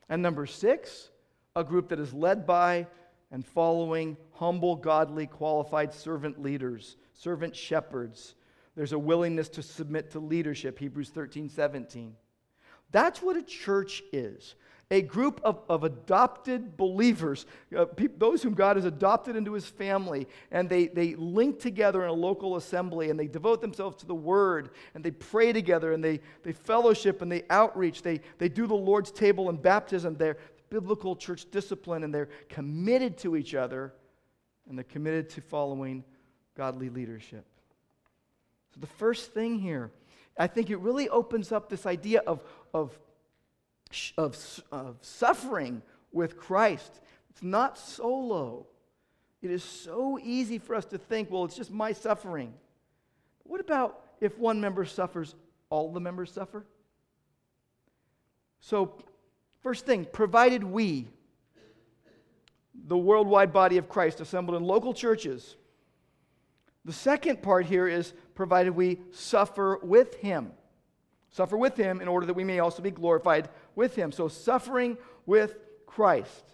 [0.09, 1.11] And number six,
[1.55, 2.87] a group that is led by
[3.31, 8.35] and following humble, godly, qualified servant leaders, servant shepherds.
[8.77, 12.15] There's a willingness to submit to leadership, Hebrews 13, 17.
[12.91, 14.55] That's what a church is
[14.93, 19.65] a group of, of adopted believers, uh, pe- those whom God has adopted into his
[19.65, 24.07] family, and they, they link together in a local assembly and they devote themselves to
[24.07, 28.03] the word and they pray together and they, they fellowship and they outreach.
[28.03, 30.15] They, they do the Lord's table and baptism.
[30.15, 30.37] They're
[30.69, 33.95] biblical church discipline and they're committed to each other
[34.69, 36.05] and they're committed to following
[36.55, 37.47] godly leadership.
[38.75, 39.91] So, the first thing here,
[40.39, 42.43] I think it really opens up this idea of,
[42.75, 42.99] of
[44.17, 44.37] of,
[44.71, 47.01] of suffering with Christ.
[47.31, 48.67] It's not solo.
[49.41, 52.55] It is so easy for us to think, well, it's just my suffering.
[53.45, 55.35] What about if one member suffers,
[55.69, 56.65] all the members suffer?
[58.61, 59.03] So,
[59.63, 61.09] first thing, provided we,
[62.87, 65.57] the worldwide body of Christ assembled in local churches,
[66.85, 70.53] the second part here is provided we suffer with him.
[71.33, 74.13] Suffer with him in order that we may also be glorified with him.
[74.13, 76.45] So, suffering with Christ,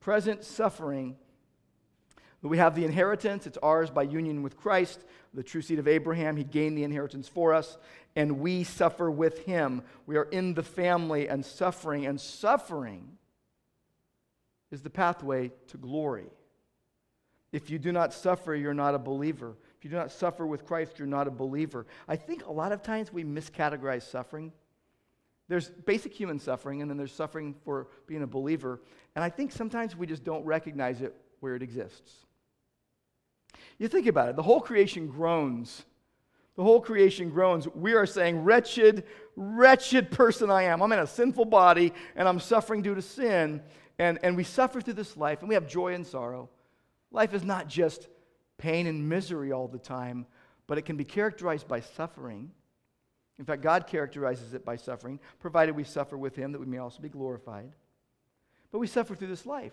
[0.00, 1.16] present suffering.
[2.42, 6.38] We have the inheritance, it's ours by union with Christ, the true seed of Abraham.
[6.38, 7.76] He gained the inheritance for us,
[8.16, 9.82] and we suffer with him.
[10.06, 13.18] We are in the family and suffering, and suffering
[14.70, 16.30] is the pathway to glory.
[17.52, 19.56] If you do not suffer, you're not a believer.
[19.80, 21.86] If you do not suffer with Christ, you're not a believer.
[22.06, 24.52] I think a lot of times we miscategorize suffering.
[25.48, 28.82] There's basic human suffering, and then there's suffering for being a believer.
[29.16, 32.12] And I think sometimes we just don't recognize it where it exists.
[33.78, 35.82] You think about it the whole creation groans
[36.56, 37.66] The whole creation groans.
[37.66, 40.82] We are saying, Wretched, wretched person I am.
[40.82, 43.62] I'm in a sinful body and I'm suffering due to sin.
[43.98, 46.50] And, and we suffer through this life and we have joy and sorrow.
[47.10, 48.08] Life is not just
[48.60, 50.26] pain and misery all the time,
[50.66, 52.50] but it can be characterized by suffering.
[53.38, 56.78] In fact, God characterizes it by suffering, provided we suffer with Him that we may
[56.78, 57.72] also be glorified.
[58.70, 59.72] But we suffer through this life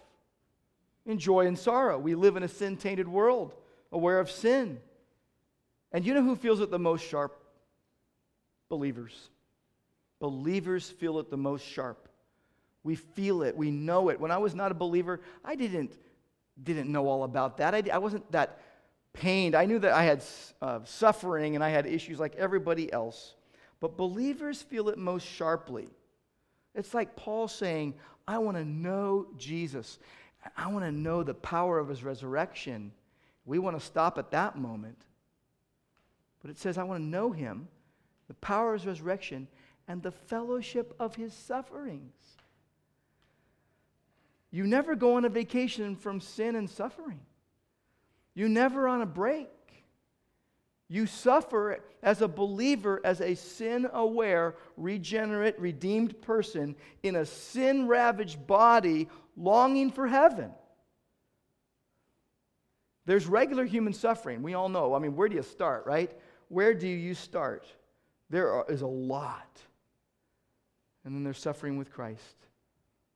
[1.06, 2.00] in joy and sorrow.
[2.00, 3.54] We live in a sin tainted world,
[3.92, 4.80] aware of sin.
[5.92, 7.38] And you know who feels it the most sharp?
[8.70, 9.30] Believers.
[10.20, 12.08] Believers feel it the most sharp.
[12.84, 14.20] We feel it, we know it.
[14.20, 15.92] When I was not a believer, I didn't,
[16.64, 17.76] didn't know all about that.
[17.76, 18.62] I, I wasn't that
[19.18, 19.56] pained.
[19.56, 20.24] I knew that I had
[20.62, 23.36] uh, suffering and I had issues like everybody else.
[23.80, 25.90] But believers feel it most sharply.
[26.74, 27.96] It's like Paul saying,
[28.28, 30.00] I want to know Jesus.
[30.56, 32.92] I want to know the power of his resurrection.
[33.46, 34.98] We want to stop at that moment.
[36.42, 37.68] But it says, I want to know him,
[38.28, 39.48] the power of his resurrection,
[39.88, 42.14] and the fellowship of his sufferings.
[44.52, 47.20] You never go on a vacation from sin and suffering.
[48.38, 49.50] You never on a break.
[50.88, 57.88] You suffer as a believer, as a sin aware, regenerate, redeemed person in a sin
[57.88, 60.52] ravaged body longing for heaven.
[63.08, 64.44] There's regular human suffering.
[64.44, 64.94] We all know.
[64.94, 66.16] I mean, where do you start, right?
[66.50, 67.66] Where do you start?
[68.30, 69.60] There is a lot.
[71.06, 72.36] And then there's suffering with Christ.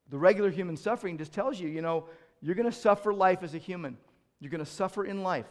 [0.09, 2.05] The regular human suffering just tells you, you know,
[2.41, 3.97] you're going to suffer life as a human.
[4.41, 5.45] You're going to suffer in life.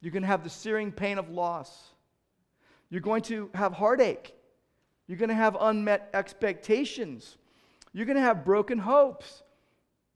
[0.00, 1.88] You're going to have the searing pain of loss.
[2.90, 4.34] You're going to have heartache.
[5.08, 7.36] You're going to have unmet expectations.
[7.92, 9.42] You're going to have broken hopes,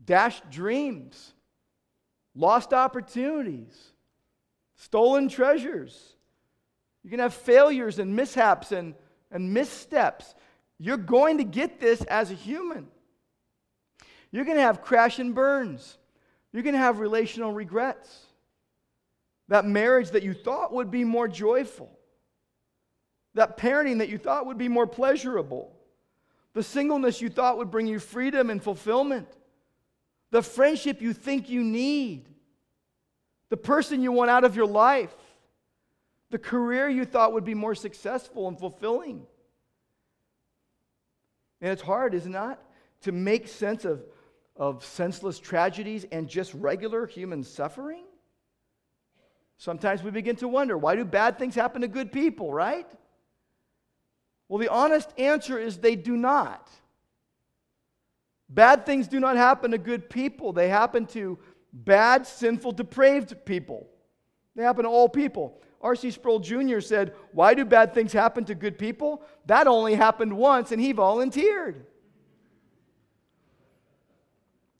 [0.05, 1.33] dashed dreams,
[2.35, 3.75] lost opportunities,
[4.77, 6.17] stolen treasures.
[7.03, 8.95] You're going to have failures and mishaps and,
[9.31, 10.35] and missteps.
[10.79, 12.89] You're going to get this as a human.
[14.31, 15.97] You're going to have crash and burns.
[16.57, 18.25] You're going to have relational regrets.
[19.49, 21.91] That marriage that you thought would be more joyful.
[23.35, 25.77] That parenting that you thought would be more pleasurable.
[26.55, 29.29] The singleness you thought would bring you freedom and fulfillment.
[30.31, 32.27] The friendship you think you need.
[33.51, 35.15] The person you want out of your life.
[36.31, 39.27] The career you thought would be more successful and fulfilling.
[41.61, 42.59] And it's hard, is it not,
[43.03, 44.03] to make sense of,
[44.57, 48.05] of senseless tragedies and just regular human suffering?
[49.59, 52.87] Sometimes we begin to wonder why do bad things happen to good people, right?
[54.49, 56.71] Well, the honest answer is they do not.
[58.49, 61.39] Bad things do not happen to good people, they happen to
[61.73, 63.89] bad, sinful, depraved people.
[64.55, 65.61] They happen to all people.
[65.83, 66.11] R.C.
[66.11, 66.81] Sproul Jr.
[66.81, 69.23] said, Why do bad things happen to good people?
[69.47, 71.87] That only happened once, and he volunteered.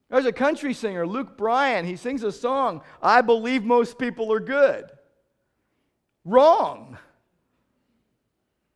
[0.09, 1.85] There's a country singer, Luke Bryan.
[1.85, 4.91] He sings a song, I believe most people are good.
[6.25, 6.97] Wrong.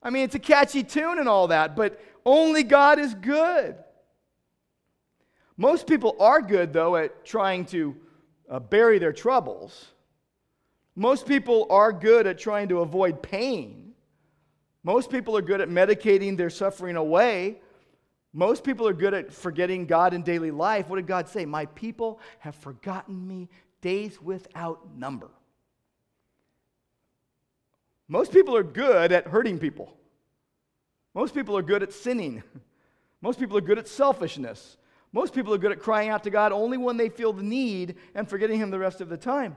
[0.03, 3.77] I mean, it's a catchy tune and all that, but only God is good.
[5.57, 7.95] Most people are good, though, at trying to
[8.49, 9.89] uh, bury their troubles.
[10.97, 13.93] Most people are good at trying to avoid pain.
[14.83, 17.61] Most people are good at medicating their suffering away
[18.33, 20.89] most people are good at forgetting God in daily life.
[20.89, 21.45] What did God say?
[21.45, 23.49] My people have forgotten me
[23.81, 25.31] days without number.
[28.07, 29.97] Most people are good at hurting people.
[31.15, 32.43] Most people are good at sinning.
[33.21, 34.77] Most people are good at selfishness.
[35.13, 37.97] Most people are good at crying out to God only when they feel the need
[38.15, 39.57] and forgetting Him the rest of the time.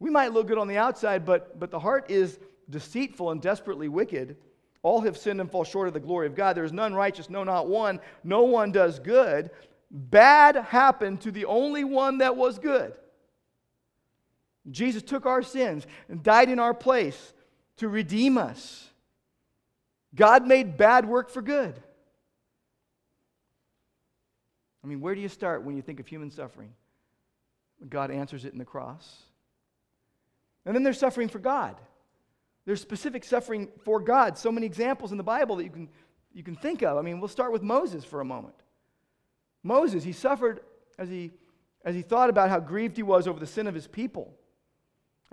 [0.00, 3.88] We might look good on the outside, but, but the heart is deceitful and desperately
[3.88, 4.36] wicked.
[4.82, 6.56] All have sinned and fall short of the glory of God.
[6.56, 8.00] There is none righteous, no, not one.
[8.22, 9.50] No one does good.
[9.90, 12.94] Bad happened to the only one that was good.
[14.70, 17.32] Jesus took our sins and died in our place
[17.78, 18.88] to redeem us.
[20.14, 21.80] God made bad work for good.
[24.84, 26.72] I mean, where do you start when you think of human suffering?
[27.88, 29.22] God answers it in the cross.
[30.64, 31.76] And then there's suffering for God.
[32.68, 34.36] There's specific suffering for God.
[34.36, 35.88] So many examples in the Bible that you can,
[36.34, 36.98] you can think of.
[36.98, 38.56] I mean, we'll start with Moses for a moment.
[39.62, 40.60] Moses, he suffered
[40.98, 41.30] as he,
[41.82, 44.34] as he thought about how grieved he was over the sin of his people.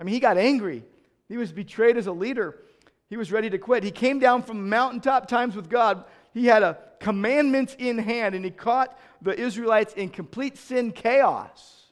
[0.00, 0.82] I mean, he got angry.
[1.28, 2.56] He was betrayed as a leader.
[3.10, 3.84] He was ready to quit.
[3.84, 6.06] He came down from mountaintop times with God.
[6.32, 11.85] He had a commandments in hand, and he caught the Israelites in complete sin chaos.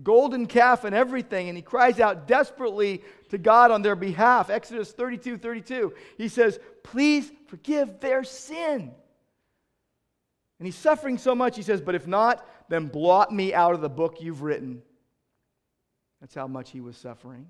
[0.00, 4.50] Golden calf and everything, and he cries out desperately to God on their behalf.
[4.50, 5.94] Exodus 32 32.
[6.16, 8.92] He says, Please forgive their sin.
[10.58, 13.80] And he's suffering so much, he says, But if not, then blot me out of
[13.80, 14.82] the book you've written.
[16.20, 17.48] That's how much he was suffering.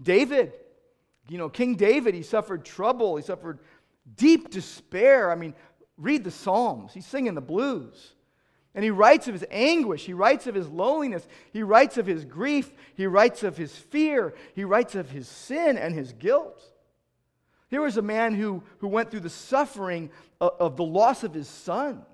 [0.00, 0.52] David,
[1.28, 3.60] you know, King David, he suffered trouble, he suffered
[4.16, 5.30] deep despair.
[5.30, 5.54] I mean,
[5.96, 8.14] read the Psalms, he's singing the blues.
[8.74, 10.04] And he writes of his anguish.
[10.04, 11.26] He writes of his loneliness.
[11.52, 12.72] He writes of his grief.
[12.96, 14.34] He writes of his fear.
[14.54, 16.60] He writes of his sin and his guilt.
[17.68, 20.10] Here was a man who, who went through the suffering
[20.40, 22.04] of, of the loss of his sons.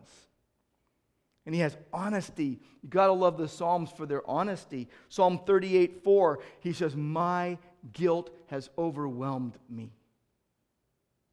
[1.46, 2.60] And he has honesty.
[2.82, 4.88] You got to love the Psalms for their honesty.
[5.08, 7.56] Psalm 38 4, he says, My
[7.92, 9.92] guilt has overwhelmed me.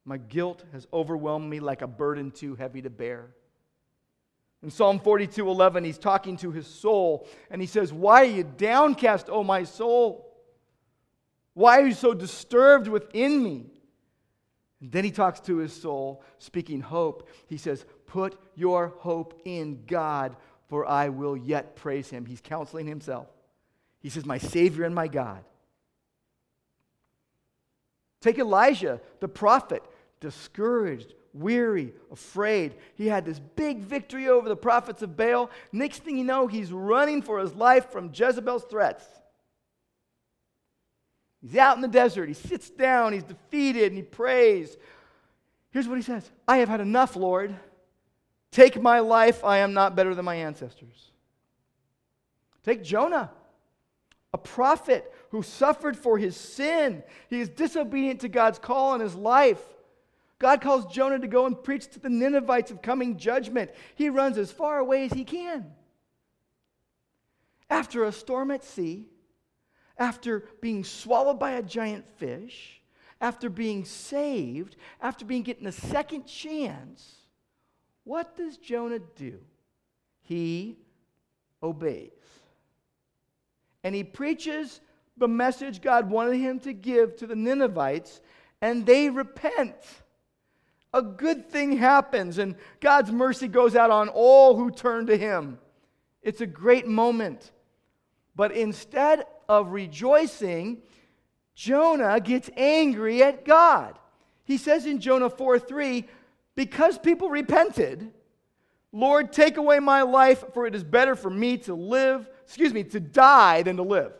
[0.06, 3.28] My guilt has overwhelmed me like a burden too heavy to bear.
[4.62, 8.44] In Psalm 42 11, he's talking to his soul, and he says, Why are you
[8.44, 10.24] downcast, O my soul?
[11.54, 13.66] Why are you so disturbed within me?
[14.80, 17.28] And then he talks to his soul, speaking hope.
[17.46, 20.36] He says, Put your hope in God,
[20.68, 22.26] for I will yet praise him.
[22.26, 23.26] He's counseling himself.
[24.00, 25.44] He says, My Savior and my God.
[28.20, 29.82] Take Elijah, the prophet,
[30.20, 32.74] discouraged, weary, afraid.
[32.94, 35.50] He had this big victory over the prophets of Baal.
[35.72, 39.04] Next thing you know, he's running for his life from Jezebel's threats.
[41.40, 42.28] He's out in the desert.
[42.28, 43.12] He sits down.
[43.12, 44.76] He's defeated and he prays.
[45.70, 47.54] Here's what he says I have had enough, Lord.
[48.50, 49.44] Take my life.
[49.44, 51.10] I am not better than my ancestors.
[52.64, 53.30] Take Jonah,
[54.32, 57.02] a prophet who suffered for his sin.
[57.28, 59.62] He is disobedient to God's call on his life.
[60.38, 63.70] God calls Jonah to go and preach to the Ninevites of coming judgment.
[63.96, 65.66] He runs as far away as he can.
[67.68, 69.06] After a storm at sea,
[69.98, 72.80] after being swallowed by a giant fish,
[73.20, 77.16] after being saved, after being getting a second chance,
[78.04, 79.40] what does Jonah do?
[80.22, 80.78] He
[81.62, 82.12] obeys.
[83.82, 84.80] And he preaches
[85.16, 88.20] the message God wanted him to give to the Ninevites,
[88.60, 89.74] and they repent
[90.92, 95.58] a good thing happens and God's mercy goes out on all who turn to Him.
[96.22, 97.50] It's a great moment.
[98.34, 100.78] But instead of rejoicing,
[101.54, 103.98] Jonah gets angry at God.
[104.44, 106.04] He says in Jonah 4 3,
[106.54, 108.12] because people repented,
[108.92, 112.84] Lord, take away my life, for it is better for me to live, excuse me,
[112.84, 114.12] to die than to live.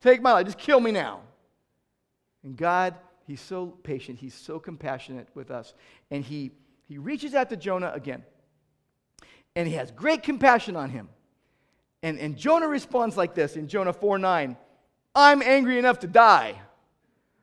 [0.00, 1.20] Take my life, just kill me now.
[2.42, 2.94] And God
[3.26, 4.18] He's so patient.
[4.18, 5.74] He's so compassionate with us.
[6.10, 6.52] And he,
[6.88, 8.24] he reaches out to Jonah again.
[9.54, 11.08] And he has great compassion on him.
[12.02, 14.56] And, and Jonah responds like this in Jonah 4 9
[15.14, 16.58] I'm angry enough to die.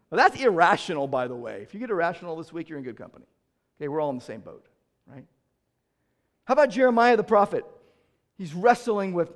[0.09, 1.61] Well, that's irrational, by the way.
[1.61, 3.25] If you get irrational this week, you're in good company.
[3.79, 4.65] Okay, we're all in the same boat,
[5.05, 5.25] right?
[6.45, 7.63] How about Jeremiah the prophet?
[8.37, 9.31] He's wrestling with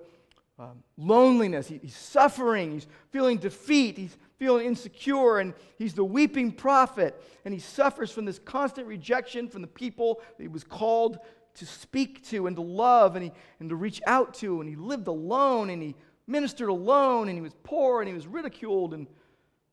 [0.57, 1.67] um, loneliness.
[1.67, 2.71] He, he's suffering.
[2.71, 3.97] He's feeling defeat.
[3.97, 9.47] He's feeling insecure, and he's the weeping prophet, and he suffers from this constant rejection
[9.47, 11.19] from the people that he was called
[11.55, 14.75] to speak to and to love and, he, and to reach out to, and he
[14.75, 15.95] lived alone, and he
[16.27, 19.07] ministered alone, and he was poor, and he was ridiculed, and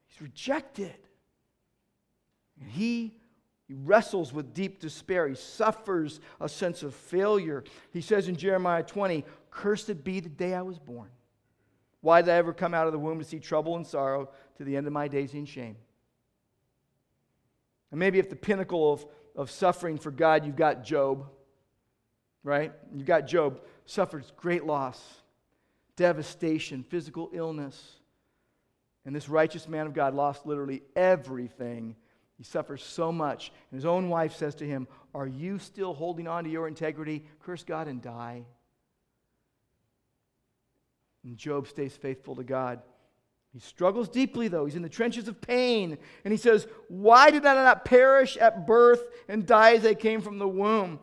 [0.06, 0.96] he's rejected.
[2.60, 3.14] And he
[3.70, 5.28] he wrestles with deep despair.
[5.28, 7.62] He suffers a sense of failure.
[7.92, 11.08] He says in Jeremiah 20, Cursed be the day I was born.
[12.00, 14.30] Why did I ever come out of the womb to see trouble and sorrow
[14.60, 15.74] to the end of my days in shame?
[17.90, 21.26] And maybe at the pinnacle of, of suffering for God, you've got Job,
[22.44, 22.70] right?
[22.94, 25.02] You've got Job, suffers great loss,
[25.96, 27.96] devastation, physical illness.
[29.06, 31.96] And this righteous man of God lost literally everything.
[32.36, 33.52] He suffers so much.
[33.70, 37.24] And his own wife says to him, Are you still holding on to your integrity?
[37.40, 38.44] Curse God and die.
[41.24, 42.82] And Job stays faithful to God.
[43.52, 44.64] He struggles deeply, though.
[44.64, 45.98] He's in the trenches of pain.
[46.24, 50.20] And he says, Why did I not perish at birth and die as I came
[50.20, 51.00] from the womb?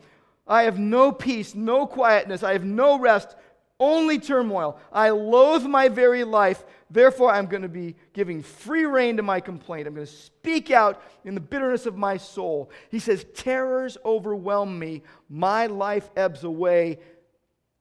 [0.48, 2.44] I have no peace, no quietness.
[2.44, 3.36] I have no rest,
[3.82, 4.80] only turmoil.
[4.94, 6.64] I loathe my very life.
[6.90, 9.88] Therefore, I'm going to be giving free rein to my complaint.
[9.88, 12.72] I'm going to speak out in the bitterness of my soul.
[12.90, 15.04] He says, Terrors overwhelm me.
[15.30, 17.00] My life ebbs away.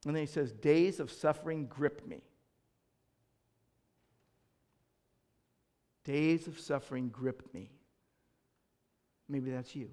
[0.05, 2.23] And then he says, Days of suffering grip me.
[6.07, 7.69] Days of suffering grip me.
[9.29, 9.91] Maybe that's you.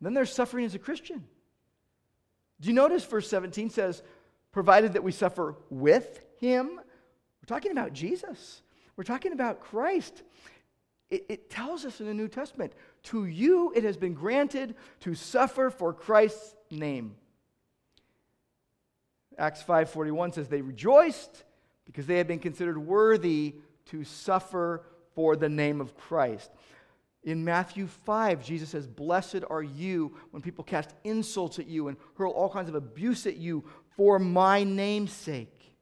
[0.00, 1.24] then there's suffering as a Christian.
[2.60, 4.04] Do you notice verse 17 says,
[4.52, 6.76] provided that we suffer with him?
[6.76, 8.62] We're talking about Jesus.
[8.96, 10.22] We're talking about Christ.
[11.10, 12.74] It, it, tells us in the New Testament,
[13.04, 17.16] to you it has been granted to suffer for Christ's name.
[19.38, 21.44] Acts 5:41 says they rejoiced
[21.84, 23.54] because they had been considered worthy
[23.86, 24.84] to suffer
[25.14, 26.50] for the name of Christ.
[27.24, 31.96] In Matthew 5, Jesus says, Blessed are you when people cast insults at you and
[32.16, 33.64] hurl all kinds of abuse at you
[33.96, 35.74] for my name's sake.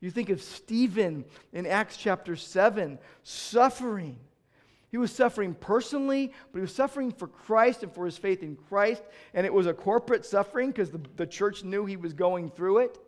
[0.00, 4.18] You think of Stephen in Acts chapter 7 suffering.
[4.90, 8.56] He was suffering personally, but he was suffering for Christ and for his faith in
[8.56, 9.02] Christ.
[9.34, 12.78] And it was a corporate suffering because the, the church knew he was going through
[12.78, 12.98] it.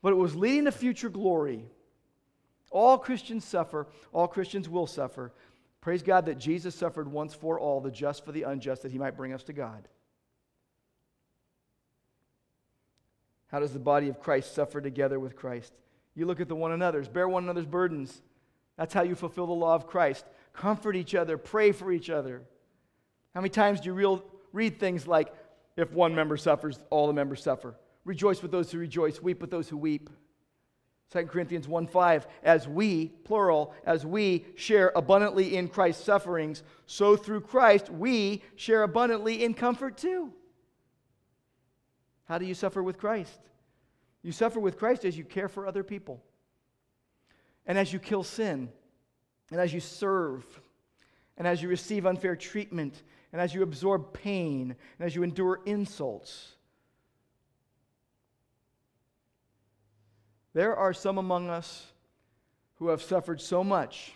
[0.00, 1.64] But it was leading to future glory.
[2.70, 5.32] All Christians suffer, all Christians will suffer.
[5.80, 8.98] Praise God that Jesus suffered once for all, the just for the unjust, that he
[8.98, 9.88] might bring us to God.
[13.48, 15.74] How does the body of Christ suffer together with Christ?
[16.14, 18.22] You look at the one another's, bear one another's burdens.
[18.78, 20.24] That's how you fulfill the law of Christ.
[20.52, 22.42] Comfort each other, pray for each other.
[23.34, 25.32] How many times do you real, read things like,
[25.76, 27.74] if one member suffers, all the members suffer?
[28.04, 30.10] Rejoice with those who rejoice, weep with those who weep.
[31.12, 37.16] 2 Corinthians 1 5, as we, plural, as we share abundantly in Christ's sufferings, so
[37.16, 40.32] through Christ we share abundantly in comfort too.
[42.24, 43.38] How do you suffer with Christ?
[44.22, 46.22] You suffer with Christ as you care for other people,
[47.66, 48.70] and as you kill sin,
[49.52, 50.44] and as you serve,
[51.36, 55.60] and as you receive unfair treatment, and as you absorb pain, and as you endure
[55.66, 56.52] insults.
[60.54, 61.86] There are some among us
[62.76, 64.12] who have suffered so much,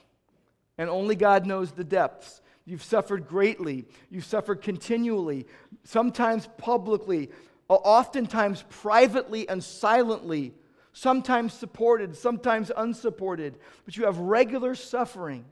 [0.76, 2.40] and only God knows the depths.
[2.64, 3.84] You've suffered greatly.
[4.10, 5.46] You've suffered continually,
[5.84, 7.30] sometimes publicly,
[7.68, 10.52] oftentimes privately and silently,
[10.96, 15.44] sometimes supported, sometimes unsupported, but you have regular suffering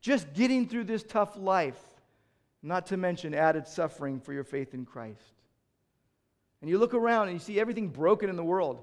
[0.00, 1.80] just getting through this tough life,
[2.64, 5.22] not to mention added suffering for your faith in Christ.
[6.60, 8.82] And you look around and you see everything broken in the world.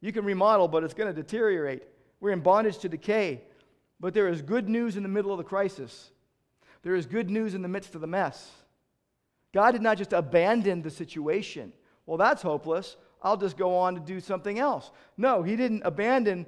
[0.00, 1.84] You can remodel, but it's going to deteriorate.
[2.18, 3.42] We're in bondage to decay.
[4.00, 6.10] But there is good news in the middle of the crisis.
[6.82, 8.50] There is good news in the midst of the mess.
[9.52, 11.72] God did not just abandon the situation,
[12.04, 12.96] well, that's hopeless.
[13.22, 14.90] I'll just go on to do something else.
[15.16, 16.46] No, he didn't abandon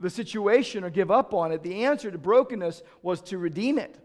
[0.00, 1.62] the situation or give up on it.
[1.62, 3.98] The answer to brokenness was to redeem it.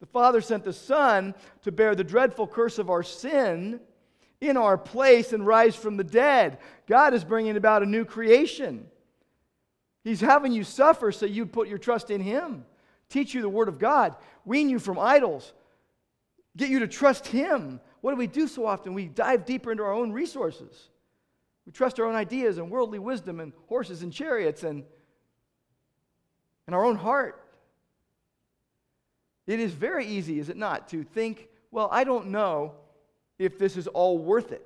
[0.00, 3.80] The Father sent the Son to bear the dreadful curse of our sin
[4.40, 6.58] in our place and rise from the dead.
[6.86, 8.86] God is bringing about a new creation.
[10.04, 12.64] He's having you suffer so you put your trust in Him,
[13.08, 15.52] teach you the Word of God, wean you from idols,
[16.56, 18.94] get you to trust Him, what do we do so often?
[18.94, 20.88] We dive deeper into our own resources.
[21.66, 24.84] We trust our own ideas and worldly wisdom and horses and chariots and,
[26.66, 27.44] and our own heart.
[29.46, 32.74] It is very easy, is it not, to think, well, I don't know
[33.38, 34.64] if this is all worth it.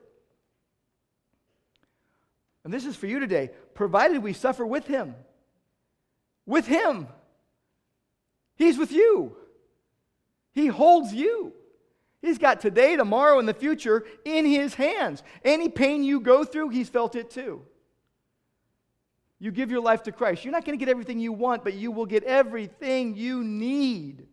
[2.64, 5.14] And this is for you today, provided we suffer with Him.
[6.46, 7.08] With Him.
[8.56, 9.36] He's with you,
[10.52, 11.52] He holds you.
[12.22, 15.24] He's got today, tomorrow, and the future in his hands.
[15.44, 17.62] Any pain you go through, he's felt it too.
[19.40, 20.44] You give your life to Christ.
[20.44, 24.28] You're not going to get everything you want, but you will get everything you need.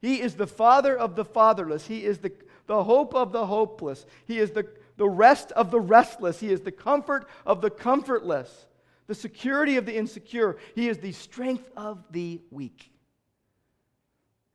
[0.00, 1.86] He is the father of the fatherless.
[1.86, 2.32] He is the,
[2.66, 4.06] the hope of the hopeless.
[4.26, 4.66] He is the,
[4.96, 6.40] the rest of the restless.
[6.40, 8.66] He is the comfort of the comfortless,
[9.08, 10.56] the security of the insecure.
[10.74, 12.90] He is the strength of the weak.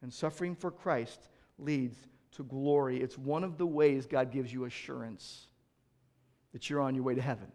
[0.02, 1.30] And suffering for Christ
[1.60, 1.96] leads
[2.32, 3.02] to glory.
[3.02, 5.48] It's one of the ways God gives you assurance
[6.54, 7.52] that you're on your way to heaven.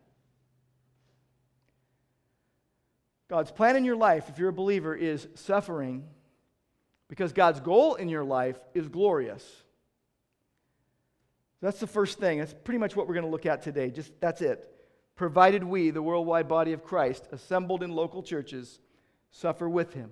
[3.29, 6.05] God's plan in your life, if you're a believer, is suffering
[7.09, 9.45] because God's goal in your life is glorious.
[11.61, 12.39] That's the first thing.
[12.39, 13.91] That's pretty much what we're going to look at today.
[13.91, 14.71] Just that's it.
[15.17, 18.79] Provided we, the worldwide body of Christ, assembled in local churches,
[19.31, 20.11] suffer with him.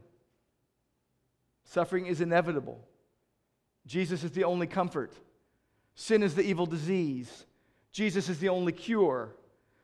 [1.64, 2.86] Suffering is inevitable.
[3.86, 5.12] Jesus is the only comfort.
[5.94, 7.46] Sin is the evil disease.
[7.92, 9.34] Jesus is the only cure.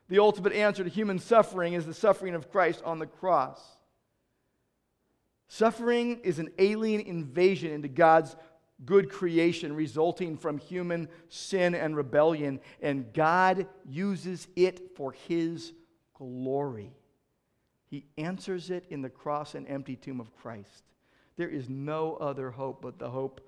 [0.08, 3.60] The ultimate answer to human suffering is the suffering of Christ on the cross.
[5.46, 8.36] Suffering is an alien invasion into God's
[8.84, 15.72] good creation resulting from human sin and rebellion, and God uses it for His
[16.14, 16.92] glory.
[17.86, 20.84] He answers it in the cross and empty tomb of Christ.
[21.36, 23.40] There is no other hope but the hope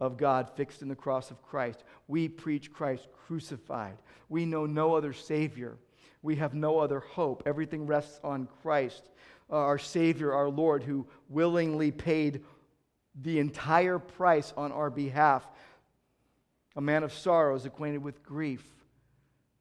[0.00, 1.84] of God fixed in the cross of Christ.
[2.08, 3.96] We preach Christ crucified.
[4.28, 5.76] We know no other Savior.
[6.22, 7.42] We have no other hope.
[7.46, 9.02] Everything rests on Christ,
[9.50, 12.42] uh, our Savior, our Lord, who willingly paid
[13.20, 15.46] the entire price on our behalf.
[16.76, 18.64] A man of sorrows, acquainted with grief.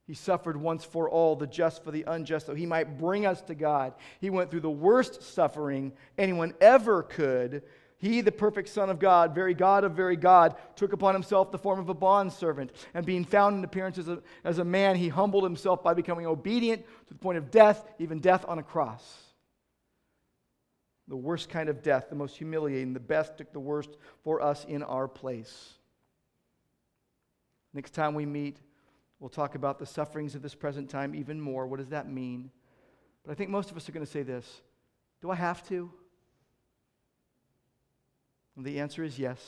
[0.07, 3.41] He suffered once for all, the just for the unjust, so he might bring us
[3.43, 3.93] to God.
[4.19, 7.63] He went through the worst suffering anyone ever could.
[8.03, 11.57] He, the perfect Son of God, very God of very God, took upon himself the
[11.57, 12.71] form of a bondservant.
[12.93, 16.25] And being found in appearance as a, as a man, he humbled himself by becoming
[16.25, 19.19] obedient to the point of death, even death on a cross.
[21.07, 23.91] The worst kind of death, the most humiliating, the best took the worst
[24.23, 25.73] for us in our place.
[27.73, 28.57] Next time we meet,
[29.23, 31.65] We'll talk about the sufferings of this present time even more.
[31.65, 32.51] What does that mean?
[33.23, 34.61] But I think most of us are going to say this
[35.21, 35.89] Do I have to?
[38.55, 39.39] And the answer is yes.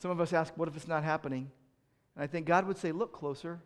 [0.00, 1.50] Some of us ask, What if it's not happening?
[2.14, 3.60] And I think God would say, Look closer.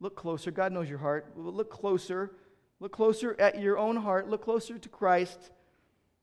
[0.00, 0.50] Look closer.
[0.50, 1.32] God knows your heart.
[1.36, 2.32] Look closer.
[2.80, 4.28] Look closer at your own heart.
[4.28, 5.50] Look closer to Christ.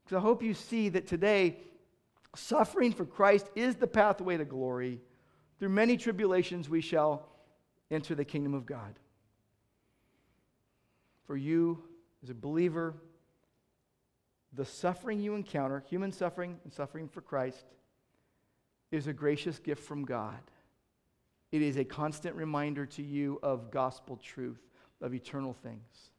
[0.04, 1.58] Because I hope you see that today,
[2.34, 5.00] suffering for Christ is the pathway to glory.
[5.58, 7.28] Through many tribulations, we shall
[7.90, 8.98] enter the kingdom of God.
[11.26, 11.82] For you,
[12.22, 12.94] as a believer,
[14.52, 17.64] the suffering you encounter, human suffering and suffering for Christ,
[18.90, 20.40] is a gracious gift from God.
[21.50, 24.60] It is a constant reminder to you of gospel truth,
[25.00, 26.10] of eternal things.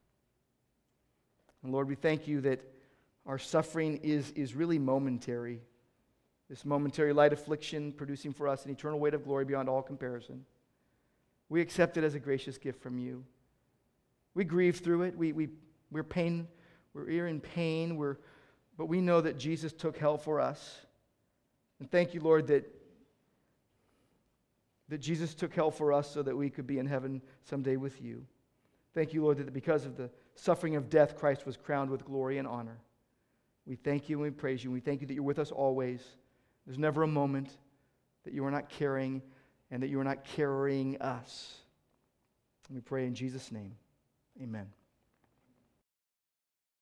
[1.63, 2.61] And Lord, we thank you that
[3.25, 5.61] our suffering is, is really momentary.
[6.49, 10.45] This momentary light affliction producing for us an eternal weight of glory beyond all comparison.
[11.49, 13.23] We accept it as a gracious gift from you.
[14.33, 15.17] We grieve through it.
[15.17, 15.49] We, we,
[15.91, 16.47] we're pain,
[16.93, 18.17] we're in pain, we're,
[18.77, 20.77] but we know that Jesus took hell for us.
[21.79, 22.69] And thank you, Lord, that,
[24.89, 28.01] that Jesus took hell for us so that we could be in heaven someday with
[28.01, 28.25] you.
[28.93, 32.37] Thank you, Lord, that because of the suffering of death, Christ was crowned with glory
[32.37, 32.77] and honor.
[33.65, 34.69] We thank you and we praise you.
[34.69, 36.01] And we thank you that you're with us always.
[36.65, 37.57] There's never a moment
[38.23, 39.21] that you are not caring
[39.71, 41.57] and that you are not carrying us.
[42.69, 43.75] we pray in Jesus' name.
[44.41, 44.67] Amen.